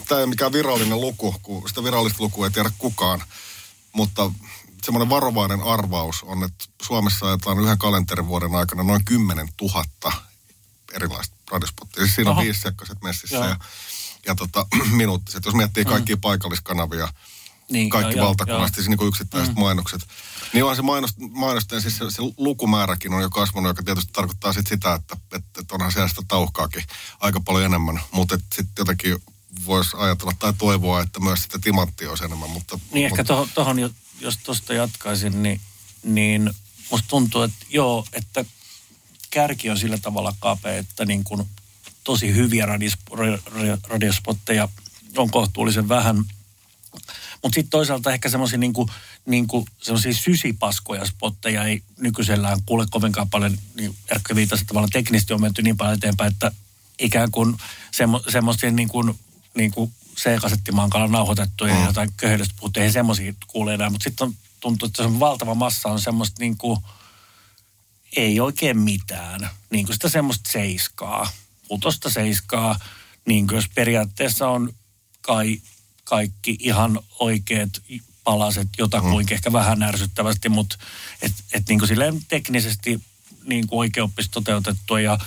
[0.07, 3.23] tämä ei ole mikään virallinen luku, kun sitä virallista lukua ei tiedä kukaan,
[3.93, 4.31] mutta
[4.83, 9.83] semmoinen varovainen arvaus on, että Suomessa ajetaan yhden kalenterivuoden aikana noin 10 000
[10.93, 12.03] erilaista radiospottia.
[12.03, 12.39] Siis siinä Oho.
[12.39, 13.57] on viisi sekaiset messissä ja,
[14.25, 15.45] ja tota, minuuttiset.
[15.45, 16.21] Jos miettii kaikkia mm.
[16.21, 17.07] paikalliskanavia,
[17.69, 19.59] niin, kaikki joo, valtakunnallisesti, siis niin yksittäiset mm.
[19.59, 20.01] mainokset,
[20.53, 24.53] niin on se mainos, mainosten, siis se, se, lukumääräkin on jo kasvanut, joka tietysti tarkoittaa
[24.53, 26.83] sit sitä, että, että, että onhan siellä sitä tauhkaakin
[27.19, 29.17] aika paljon enemmän, mutta sitten jotenkin
[29.65, 32.49] voisi ajatella tai toivoa, että myös sitä timanttia olisi enemmän.
[32.49, 33.33] Mutta, niin mutta...
[33.33, 35.61] ehkä tuohon, jos tuosta jatkaisin, niin,
[36.03, 36.53] niin
[36.91, 38.45] musta tuntuu, että joo, että
[39.29, 41.47] kärki on sillä tavalla kapea, että niin kuin
[42.03, 42.67] tosi hyviä
[43.87, 44.69] radiospotteja
[45.17, 46.15] on kohtuullisen vähän.
[47.43, 48.89] Mutta sitten toisaalta ehkä semmoisia niinku,
[49.25, 49.65] niinku,
[50.11, 55.77] sysipaskoja spotteja ei nykyisellään kuule kovinkaan paljon, niin Erkka viitasi tavallaan teknisesti on menty niin
[55.77, 56.51] paljon eteenpäin, että
[56.99, 57.57] ikään kuin
[57.91, 59.19] semmo, semmoisia niin kuin,
[59.57, 61.79] niin kuin C-kasettimankalla nauhoitettuja mm.
[61.79, 65.55] ja jotain köhdelöstä puhuttu, ei semmoisia kuule enää, mutta sitten tuntuu, että se on valtava
[65.55, 66.79] massa on semmoista niin kuin,
[68.15, 69.49] ei oikein mitään.
[69.69, 71.31] Niin kuin sitä semmoista seiskaa,
[71.67, 72.79] putosta seiskaa,
[73.25, 74.73] niin kuin jos periaatteessa on
[75.21, 75.61] kai
[76.03, 77.69] kaikki ihan oikeat
[78.23, 79.37] palaset jotakuinkin, mm.
[79.37, 80.77] ehkä vähän ärsyttävästi, mutta
[81.21, 83.01] et, et niin kuin silleen teknisesti
[83.45, 85.17] niin kuin oikeoppisesti toteutettua ja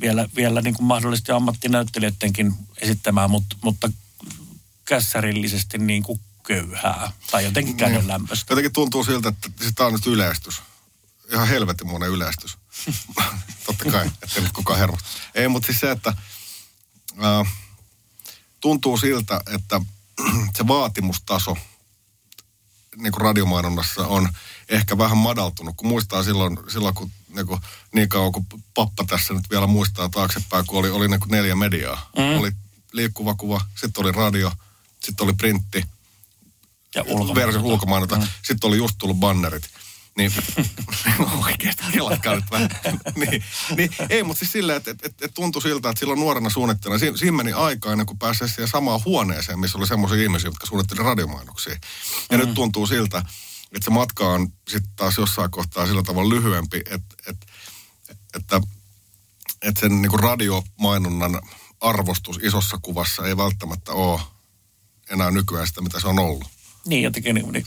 [0.00, 3.90] vielä, vielä niin kuin mahdollisesti ammattinäyttelijöidenkin esittämään, mutta, mutta
[4.84, 8.52] kässärillisesti niin kuin köyhää tai jotenkin kädenlämpöistä.
[8.52, 10.62] Jotenkin tuntuu siltä, että sitä on nyt yleistys.
[11.32, 12.58] Ihan helvetin yleistys.
[13.66, 15.08] Totta kai, ettei nyt kukaan hermosta.
[15.34, 16.12] Ei, mutta siis se, että
[17.24, 17.52] äh,
[18.60, 19.80] tuntuu siltä, että
[20.56, 21.56] se vaatimustaso
[22.96, 24.28] niin kuin radiomainonnassa on
[24.68, 27.60] ehkä vähän madaltunut, kun muistaa silloin, silloin kun niin, kuin,
[27.94, 31.56] niin kauan kuin pappa tässä nyt vielä muistaa taaksepäin, kun oli, oli niin kuin neljä
[31.56, 32.10] mediaa.
[32.16, 32.38] Mm.
[32.40, 32.52] Oli
[32.92, 34.52] liikkuva kuva, sitten oli radio,
[35.00, 35.84] sitten oli printti,
[36.94, 37.60] ja ulkomainonta.
[37.60, 38.16] ulkomainonta.
[38.16, 38.26] Mm.
[38.42, 39.70] Sitten oli just tullut bannerit.
[40.16, 40.32] Niin,
[41.46, 42.70] oikeasti kelatkaa nyt vähän.
[43.16, 43.44] niin,
[43.76, 46.98] niin, ei, mutta siis silleen, että et, et, et tuntui siltä, että silloin nuorena suunnittelijana,
[46.98, 50.66] siinä, siinä meni aika ennen kuin pääsi siihen samaan huoneeseen, missä oli semmoisia ihmisiä, jotka
[50.66, 51.76] suunnittelivat radiomainoksia.
[52.30, 52.44] Ja mm.
[52.44, 53.22] nyt tuntuu siltä,
[53.72, 57.46] että se matka on sitten taas jossain kohtaa sillä tavalla lyhyempi, että, että,
[58.36, 58.60] että,
[59.62, 61.40] että sen niin kuin radiomainonnan
[61.80, 64.20] arvostus isossa kuvassa ei välttämättä ole
[65.10, 66.46] enää nykyään sitä, mitä se on ollut.
[66.86, 67.64] Niin, jotenkin niin, niin,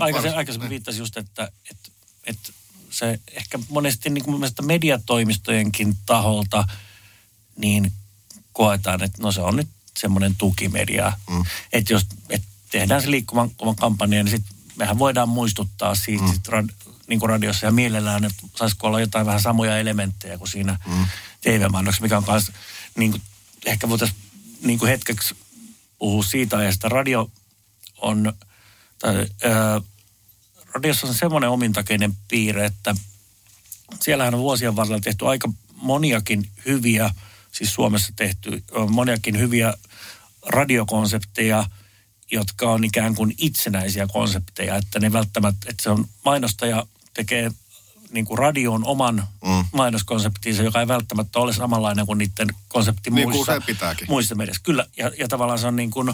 [0.00, 1.90] aikaisemmin, aikaisemmin viittasin just, että, että,
[2.24, 2.52] että
[2.90, 6.64] se ehkä monesti niin kuin mediatoimistojenkin taholta
[7.56, 7.92] niin
[8.52, 11.12] koetaan, että no se on nyt semmoinen tukimedia.
[11.30, 11.44] Mm.
[11.72, 16.32] Että jos että tehdään se liikkuvan kuvan kampanja, niin sitten mehän voidaan muistuttaa siitä mm.
[16.32, 16.68] sit rad,
[17.06, 21.06] niin kuin radiossa ja mielellään, että saisiko olla jotain vähän samoja elementtejä kuin siinä mm.
[21.40, 22.52] TV-mainoksessa, mikä on kanssa,
[22.96, 23.22] niin kuin,
[23.66, 24.20] ehkä voitaisiin
[24.62, 25.36] niin kuin hetkeksi
[25.98, 26.88] puhua siitä ajasta.
[26.88, 27.30] Radio
[27.96, 28.32] on,
[28.98, 29.80] tai, ää,
[30.74, 32.94] radiossa on semmoinen omintakeinen piirre, että
[34.00, 37.10] siellähän on vuosien varrella tehty aika moniakin hyviä,
[37.52, 39.74] siis Suomessa tehty on moniakin hyviä
[40.46, 41.64] radiokonsepteja,
[42.34, 47.50] jotka on ikään kuin itsenäisiä konsepteja, että ne välttämättä, että se on mainostaja tekee
[48.10, 49.64] niin kuin radion oman mm.
[49.72, 54.06] mainoskonseptinsa, joka ei välttämättä ole samanlainen kuin niiden konsepti Niin kuin muissa, usein pitääkin.
[54.10, 54.62] muissa mediassa.
[54.62, 56.12] Kyllä, ja, ja tavallaan se on niin kuin,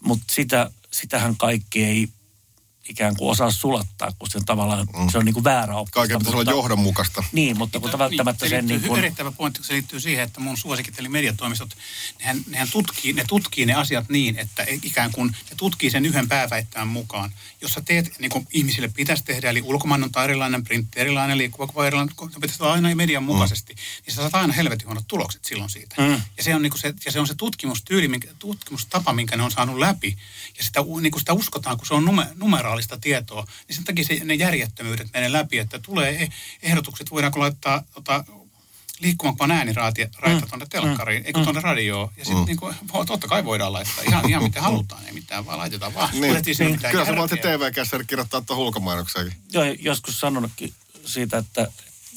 [0.00, 2.08] mutta sitä, sitähän kaikki ei
[2.88, 5.08] ikään kuin osaa sulattaa, kun se tavallaan, mm.
[5.08, 6.00] se on niin kuin väärä oppista.
[6.00, 7.24] Kaiken pitäisi olla johdonmukaista.
[7.32, 8.98] Niin, mutta kun välttämättä se sen liittyy, niin kuin...
[8.98, 11.76] Erittävä pointti, kun se liittyy siihen, että mun suosikit eli mediatoimistot,
[12.18, 16.28] nehän, nehän tutkii, ne tutkii ne asiat niin, että ikään kuin ne tutkii sen yhden
[16.28, 17.32] pääväittämän mukaan.
[17.60, 21.86] Jos sä teet, niin kuin ihmisille pitäisi tehdä, eli ulkomainonta erilainen, printti erilainen, liikkuva kuva
[21.86, 23.78] erilainen, kun se pitäisi olla aina median mukaisesti, mm.
[24.06, 25.96] niin sä saat aina helvetin huonot tulokset silloin siitä.
[25.98, 26.22] Mm.
[26.36, 29.42] Ja, se on niin kuin se, ja se on se tutkimustyyli, minkä, tutkimustapa, minkä ne
[29.42, 30.16] on saanut läpi.
[30.58, 32.26] Ja sitä, niin kuin sitä uskotaan, kun se on nume,
[32.78, 37.40] numeraalista tietoa, niin sen takia se, ne järjettömyydet menee läpi, että tulee eh- ehdotukset, voidaanko
[37.40, 38.24] laittaa tota,
[39.00, 40.40] liikkuvan ääniraitat mm.
[40.48, 42.10] tuonne telkkariin, eikö tuonne radioon.
[42.16, 42.46] Ja sitten mm.
[42.46, 42.74] niin kuin,
[43.06, 46.10] totta kai voidaan laittaa ihan, ihan mitä halutaan, ei mitään, vaan laitetaan vaan.
[46.12, 46.70] Niin, niin.
[46.70, 47.16] mitä Kyllä se järkeä.
[47.16, 49.38] voitti TV-kässäri kirjoittaa tuohon ulkomainokseenkin.
[49.52, 50.72] Joo, joskus sanonutkin
[51.04, 51.68] siitä, että,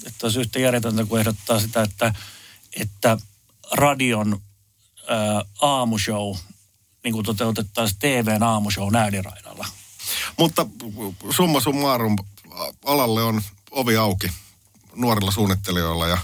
[0.05, 2.13] että olisi yhtä järjetöntä kuin ehdottaa sitä, että,
[2.79, 3.17] että
[3.71, 4.41] radion
[5.07, 6.35] ää, aamushow
[7.03, 9.65] niin kuin toteutettaisiin TVn aamushow ääniraidalla.
[10.37, 10.65] Mutta
[11.29, 12.15] summa summarum,
[12.85, 13.41] alalle on
[13.71, 14.31] ovi auki
[14.95, 16.17] nuorilla suunnittelijoilla ja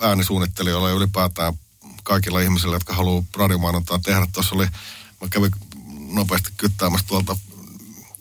[0.00, 1.54] äänisuunnittelijoilla ja ylipäätään
[2.02, 4.26] kaikilla ihmisillä, jotka haluaa radiomainontaa tehdä.
[4.32, 4.66] Tuossa oli,
[5.20, 5.50] mä kävin
[6.12, 7.36] nopeasti kyttäämässä tuolta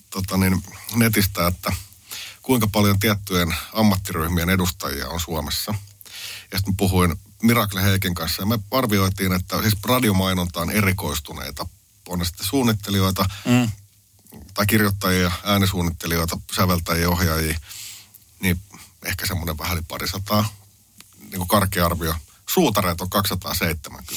[0.10, 0.64] tota niin,
[0.96, 1.74] netistä, että
[2.42, 5.74] kuinka paljon tiettyjen ammattiryhmien edustajia on Suomessa.
[6.52, 11.68] Ja sitten puhuin Miracle Heiken kanssa ja me arvioitiin, että siis radiomainontaan erikoistuneita
[12.10, 13.72] on sitten suunnittelijoita, Mm.
[14.54, 17.60] Tai kirjoittajia, äänisuunnittelijoita, säveltäjiä, ohjaajia,
[18.40, 18.62] niin
[19.06, 20.50] ehkä semmoinen vähän yli parisataa,
[21.20, 22.16] niin kuin karkea arvio.
[22.50, 24.14] Suutareet on 270.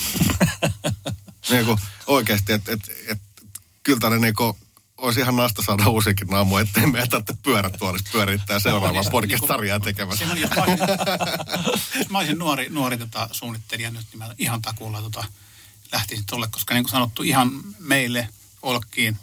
[1.51, 3.21] niin kuin oikeasti, että et, et,
[3.83, 4.57] kyllä tänne niin kuin,
[4.97, 10.25] olisi ihan nasta saada uusikin naamu, ettei meidän tarvitse pyörätuolista pyörittää seuraavaa podcast-sarjaa tekemässä.
[10.25, 10.51] Olisin,
[11.97, 15.25] jos mä olisin nuori, nuori tota, suunnittelija nyt, niin mä ihan takuulla tota,
[15.93, 18.29] lähtisin tuolle, koska niin kuin sanottu, ihan meille,
[18.65, 19.19] Olkkiin,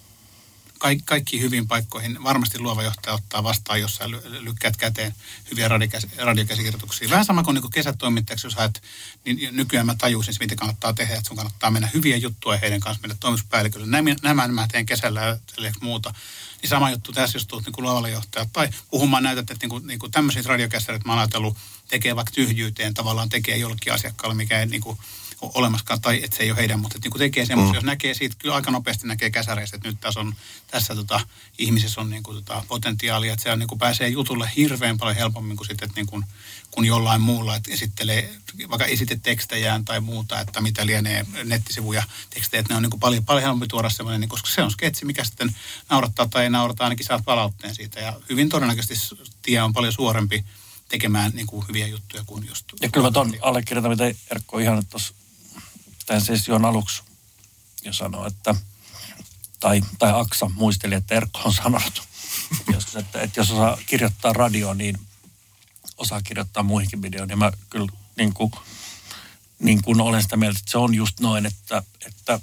[0.82, 5.16] kaikki, kaikkiin hyvin paikkoihin varmasti luova johtaja ottaa vastaan, jos sä ly- lykkäät käteen
[5.52, 7.10] hyviä radiokäs, radiokäsikirjoituksia.
[7.10, 8.84] Vähän sama kuin, niin kuin kesätoimittajaksi, jos haet,
[9.26, 13.02] niin nykyään mä tajusin, mitä kannattaa tehdä, että sun kannattaa mennä hyviä juttuja heidän kanssa,
[13.02, 13.88] mennä toimituspäällikölle.
[13.88, 15.38] Nämä, nämä mä teen kesällä ja
[15.82, 16.14] muuta.
[16.62, 18.50] Niin sama juttu tässä, jos tulet niin kuin luovalle johtajalle.
[18.54, 22.32] Tai puhumaan näytät, että niin kuin, niin kuin tämmöiset radiokässärit mä oon ajatellut tekee vaikka
[22.32, 24.98] tyhjyyteen, tavallaan tekee jollekin asiakkaalle, mikä ei niin kuin,
[25.42, 27.76] ole olemaskaan, tai että se ei ole heidän, mutta että niin kuin tekee semmoisia, mm.
[27.76, 30.36] jos näkee siitä, kyllä aika nopeasti näkee käsäreistä, että nyt tässä, on,
[30.68, 31.20] tässä tota,
[31.58, 35.18] ihmisessä on niin kuin, tota, potentiaalia, että se on, niin kuin, pääsee jutulle hirveän paljon
[35.18, 36.26] helpommin kuin sitten, että niin kuin,
[36.72, 38.34] kun jollain muulla, että esittelee
[38.70, 43.26] vaikka esitetekstejään tai muuta, että mitä lienee nettisivuja tekstejä, että ne on niin kuin paljon,
[43.26, 45.56] paljon helpompi tuoda semmoinen, niin, koska se on sketsi, mikä sitten
[45.90, 48.00] naurattaa tai ei naurata, ainakin saat palautteen siitä.
[48.00, 50.46] Ja hyvin todennäköisesti tie on paljon suorempi
[50.90, 52.66] tekemään niin kuin hyviä juttuja kuin just...
[52.82, 55.14] Ja kyllä mä ton allekirjoitan, mitä Erkko ihan tuossa
[56.12, 57.04] tämän session aluksi
[57.84, 58.56] jo sanoi, että
[59.60, 62.04] tai, tai Aksa muisteli, että Erkko on sanonut
[62.74, 65.00] joskus, että, että jos osaa kirjoittaa radio, niin
[65.98, 67.30] osaa kirjoittaa muihinkin videoihin.
[67.30, 68.52] Ja mä kyllä niin kuin,
[69.60, 72.40] niin kuin olen sitä mieltä, että se on just noin, että, että,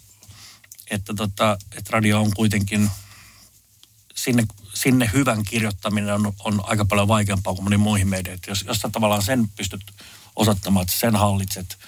[0.90, 2.90] että, tota, että radio on kuitenkin
[4.14, 4.44] sinne,
[4.74, 8.40] sinne hyvän kirjoittaminen on, on aika paljon vaikeampaa kuin moniin muihin medioihin.
[8.46, 9.82] Jos, jos sä tavallaan sen pystyt
[10.36, 11.78] osoittamaan, että sen hallitset,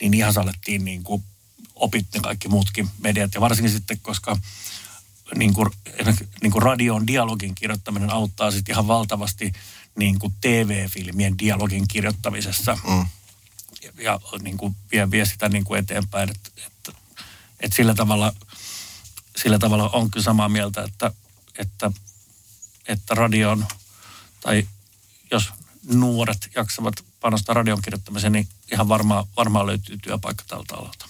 [0.00, 1.24] niin ihan sä alettiin niin kuin
[1.74, 3.34] opit ne kaikki muutkin mediat.
[3.34, 4.36] Ja varsinkin sitten, koska
[5.34, 5.70] niin kuin,
[6.42, 9.52] niin kuin radion dialogin kirjoittaminen auttaa sitten ihan valtavasti
[9.96, 12.78] niin kuin TV-filmien dialogin kirjoittamisessa.
[12.88, 13.06] Mm.
[13.82, 16.30] Ja, ja niin kuin vie, vie sitä niin kuin eteenpäin.
[16.30, 16.96] Että et,
[17.60, 18.34] et sillä, tavalla,
[19.36, 21.12] sillä tavalla on kyllä samaa mieltä, että,
[21.58, 21.90] että,
[22.88, 23.66] että radion,
[24.40, 24.68] tai
[25.30, 25.50] jos
[25.84, 31.06] nuoret jaksavat panostaa radion kirjoittamiseen, niin ihan varmaan, varmaan löytyy työpaikka tältä alalta.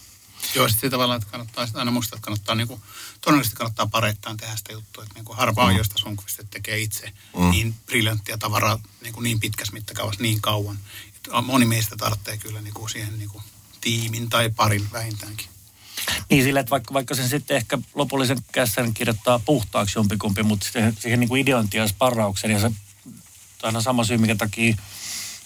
[0.55, 2.81] Joo, sitten tavallaan, että kannattaa sit aina muistaa, että kannattaa niinku,
[3.21, 5.79] todennäköisesti kannattaa pareittain tehdä sitä juttua, että niinku harva on, Mm.
[5.79, 7.51] josta Sundqvistit tekee itse Mm.
[7.51, 10.79] niin briljanttia tavaraa niinku niin pitkässä mittakaavassa niin kauan.
[11.17, 13.43] Että moni meistä tarvitsee kyllä niinku siihen niinku
[13.81, 15.47] tiimin tai parin vähintäänkin.
[16.31, 20.97] Niin sillä, että vaikka, vaikka sen sitten ehkä lopullisen kässän kirjoittaa puhtaaksi jompikumpi, mutta siihen,
[21.01, 22.71] siihen niin kuin ideointiin ja sparraukseen ja se
[23.63, 24.77] aina sama syy, mikä takia,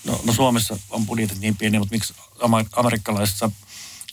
[0.05, 2.15] no, no Suomessa on budjetit niin pieni, mutta miksi
[2.77, 3.51] amerikkalaisissa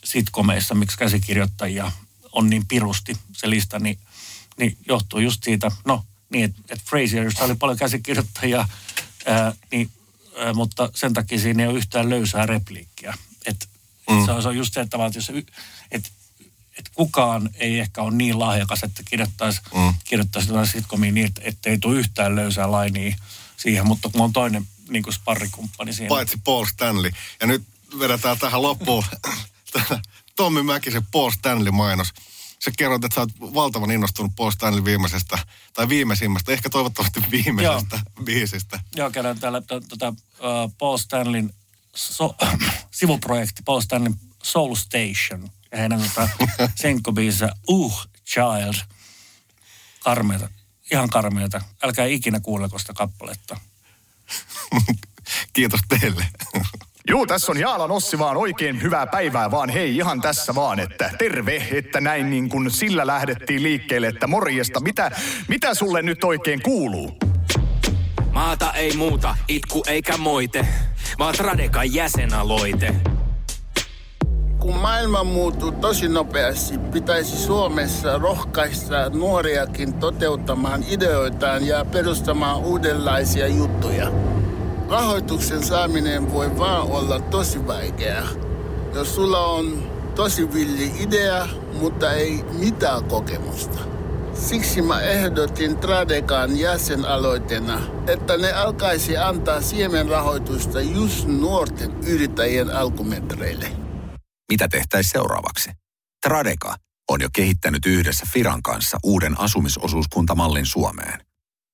[0.04, 1.92] sitcomeissa, miksi käsikirjoittajia
[2.32, 4.00] on niin pirusti se lista, niin,
[4.58, 8.68] niin johtuu just siitä, no niin, että et Frasier, jossa oli paljon käsikirjoittajia,
[9.26, 9.92] ää, niin,
[10.38, 13.14] ää, mutta sen takia siinä ei ole yhtään löysää repliikkiä.
[13.46, 13.70] Et,
[14.10, 14.26] Mm.
[14.26, 15.30] se, on, se on just se, että, että jos,
[15.92, 16.12] et,
[16.78, 19.94] et kukaan ei ehkä ole niin lahjakas, että kirjoittaisi, Mm.
[20.04, 23.16] kirjoittaisi jotain sitcomia niin, että ei tule yhtään löysää lainia
[23.58, 26.10] siihen, mutta kun on toinen niin kuin sparrikumppani siinä.
[26.10, 27.12] Paitsi Paul Stanley.
[27.40, 27.64] Ja nyt
[28.00, 29.04] vedetään tähän loppuun
[30.36, 32.14] Tommi Mäkisen Paul Stanley-mainos.
[32.60, 35.38] Sä kerroit, että sä oot valtavan innostunut Paul Stanley viimeisestä,
[35.74, 38.80] tai viimeisimmästä, ehkä toivottavasti viimeisestä biisistä.
[38.96, 41.54] Joo, käydään täällä t- tota, uh, Paul Stanleyn
[41.96, 42.36] so,
[42.92, 45.52] sivuprojekti Paul Stanleyn Soul Station.
[45.72, 46.30] Ja heidän tota,
[46.82, 48.74] senkkobiisissä Uh Child.
[50.00, 50.50] Karmeita.
[50.92, 51.62] Ihan karmeita.
[51.84, 53.58] Älkää ikinä kuulleko sitä kappaletta.
[55.54, 56.26] Kiitos teille.
[57.10, 59.70] Juu, tässä on Jaalan Ossi vaan oikein hyvää päivää vaan.
[59.70, 64.80] Hei, ihan tässä vaan, että terve, että näin niin kuin sillä lähdettiin liikkeelle, että morjesta.
[64.80, 65.12] Mitä,
[65.48, 67.18] mitä sulle nyt oikein kuuluu?
[68.32, 70.68] Maata ei muuta, itku eikä moite,
[71.20, 72.96] vaan Tradekan jäsenaloite.
[74.60, 84.12] Kun maailma muuttuu tosi nopeasti, pitäisi Suomessa rohkaista nuoriakin toteuttamaan ideoitaan ja perustamaan uudenlaisia juttuja.
[84.90, 88.28] Rahoituksen saaminen voi vaan olla tosi vaikeaa.
[88.94, 89.84] Jos sulla on
[90.16, 91.48] tosi villi idea,
[91.82, 93.80] mutta ei mitään kokemusta.
[94.34, 103.79] Siksi mä ehdotin Tradekan jäsenaloitena, että ne alkaisi antaa siemenrahoitusta just nuorten yrittäjien alkumetreille.
[104.50, 105.70] Mitä tehtäisiin seuraavaksi?
[106.22, 106.76] Tradeka
[107.10, 111.26] on jo kehittänyt yhdessä Firan kanssa uuden asumisosuuskuntamallin Suomeen.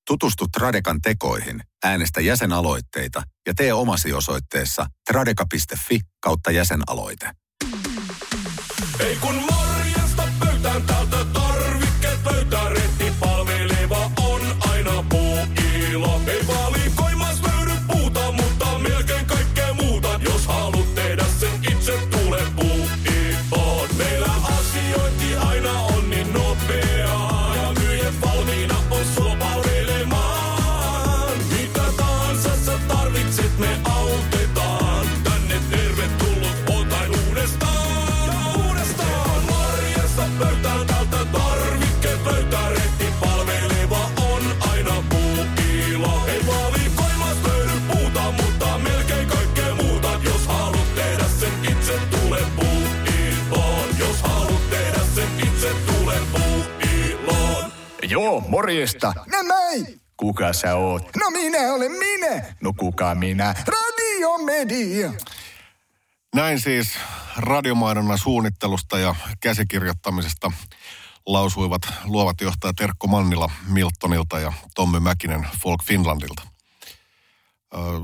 [0.07, 7.29] Tutustu Tradekan tekoihin, äänestä jäsenaloitteita ja tee omasi osoitteessa tradeka.fi kautta jäsenaloite.
[8.99, 9.54] Ei kun
[58.65, 59.13] morjesta.
[59.31, 60.01] No näin.
[60.17, 61.15] Kuka sä oot?
[61.15, 62.55] No minä olen minä.
[62.61, 63.55] No kuka minä?
[63.67, 65.13] Radiomedia.
[66.35, 66.87] Näin siis
[67.37, 70.51] radiomainonnan suunnittelusta ja käsikirjoittamisesta
[71.25, 76.41] lausuivat luovat johtajat Terkko Mannila Miltonilta ja Tommy Mäkinen Folk Finlandilta.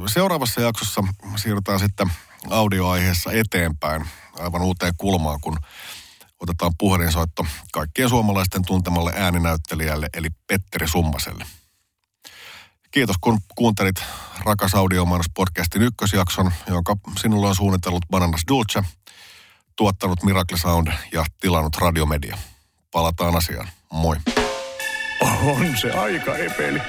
[0.08, 1.04] Seuraavassa jaksossa
[1.36, 2.12] siirrytään sitten
[2.50, 4.06] audioaiheessa eteenpäin
[4.40, 5.58] aivan uuteen kulmaan, kun
[6.42, 11.46] otetaan puhelinsoitto kaikkien suomalaisten tuntemalle ääninäyttelijälle eli Petteri Summaselle.
[12.92, 14.04] Kiitos kun kuuntelit
[14.40, 18.84] Rakas Audiomainos podcastin ykkösjakson, jonka sinulle on suunnitellut Bananas Dulce,
[19.76, 22.38] tuottanut Miracle Sound ja tilannut Radiomedia.
[22.92, 23.68] Palataan asiaan.
[23.92, 24.18] Moi.
[25.46, 26.82] On se aika epeli.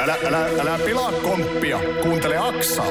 [0.00, 1.78] Älä, älä, älä pilaa komppia.
[2.02, 2.86] Kuuntele Aksaa.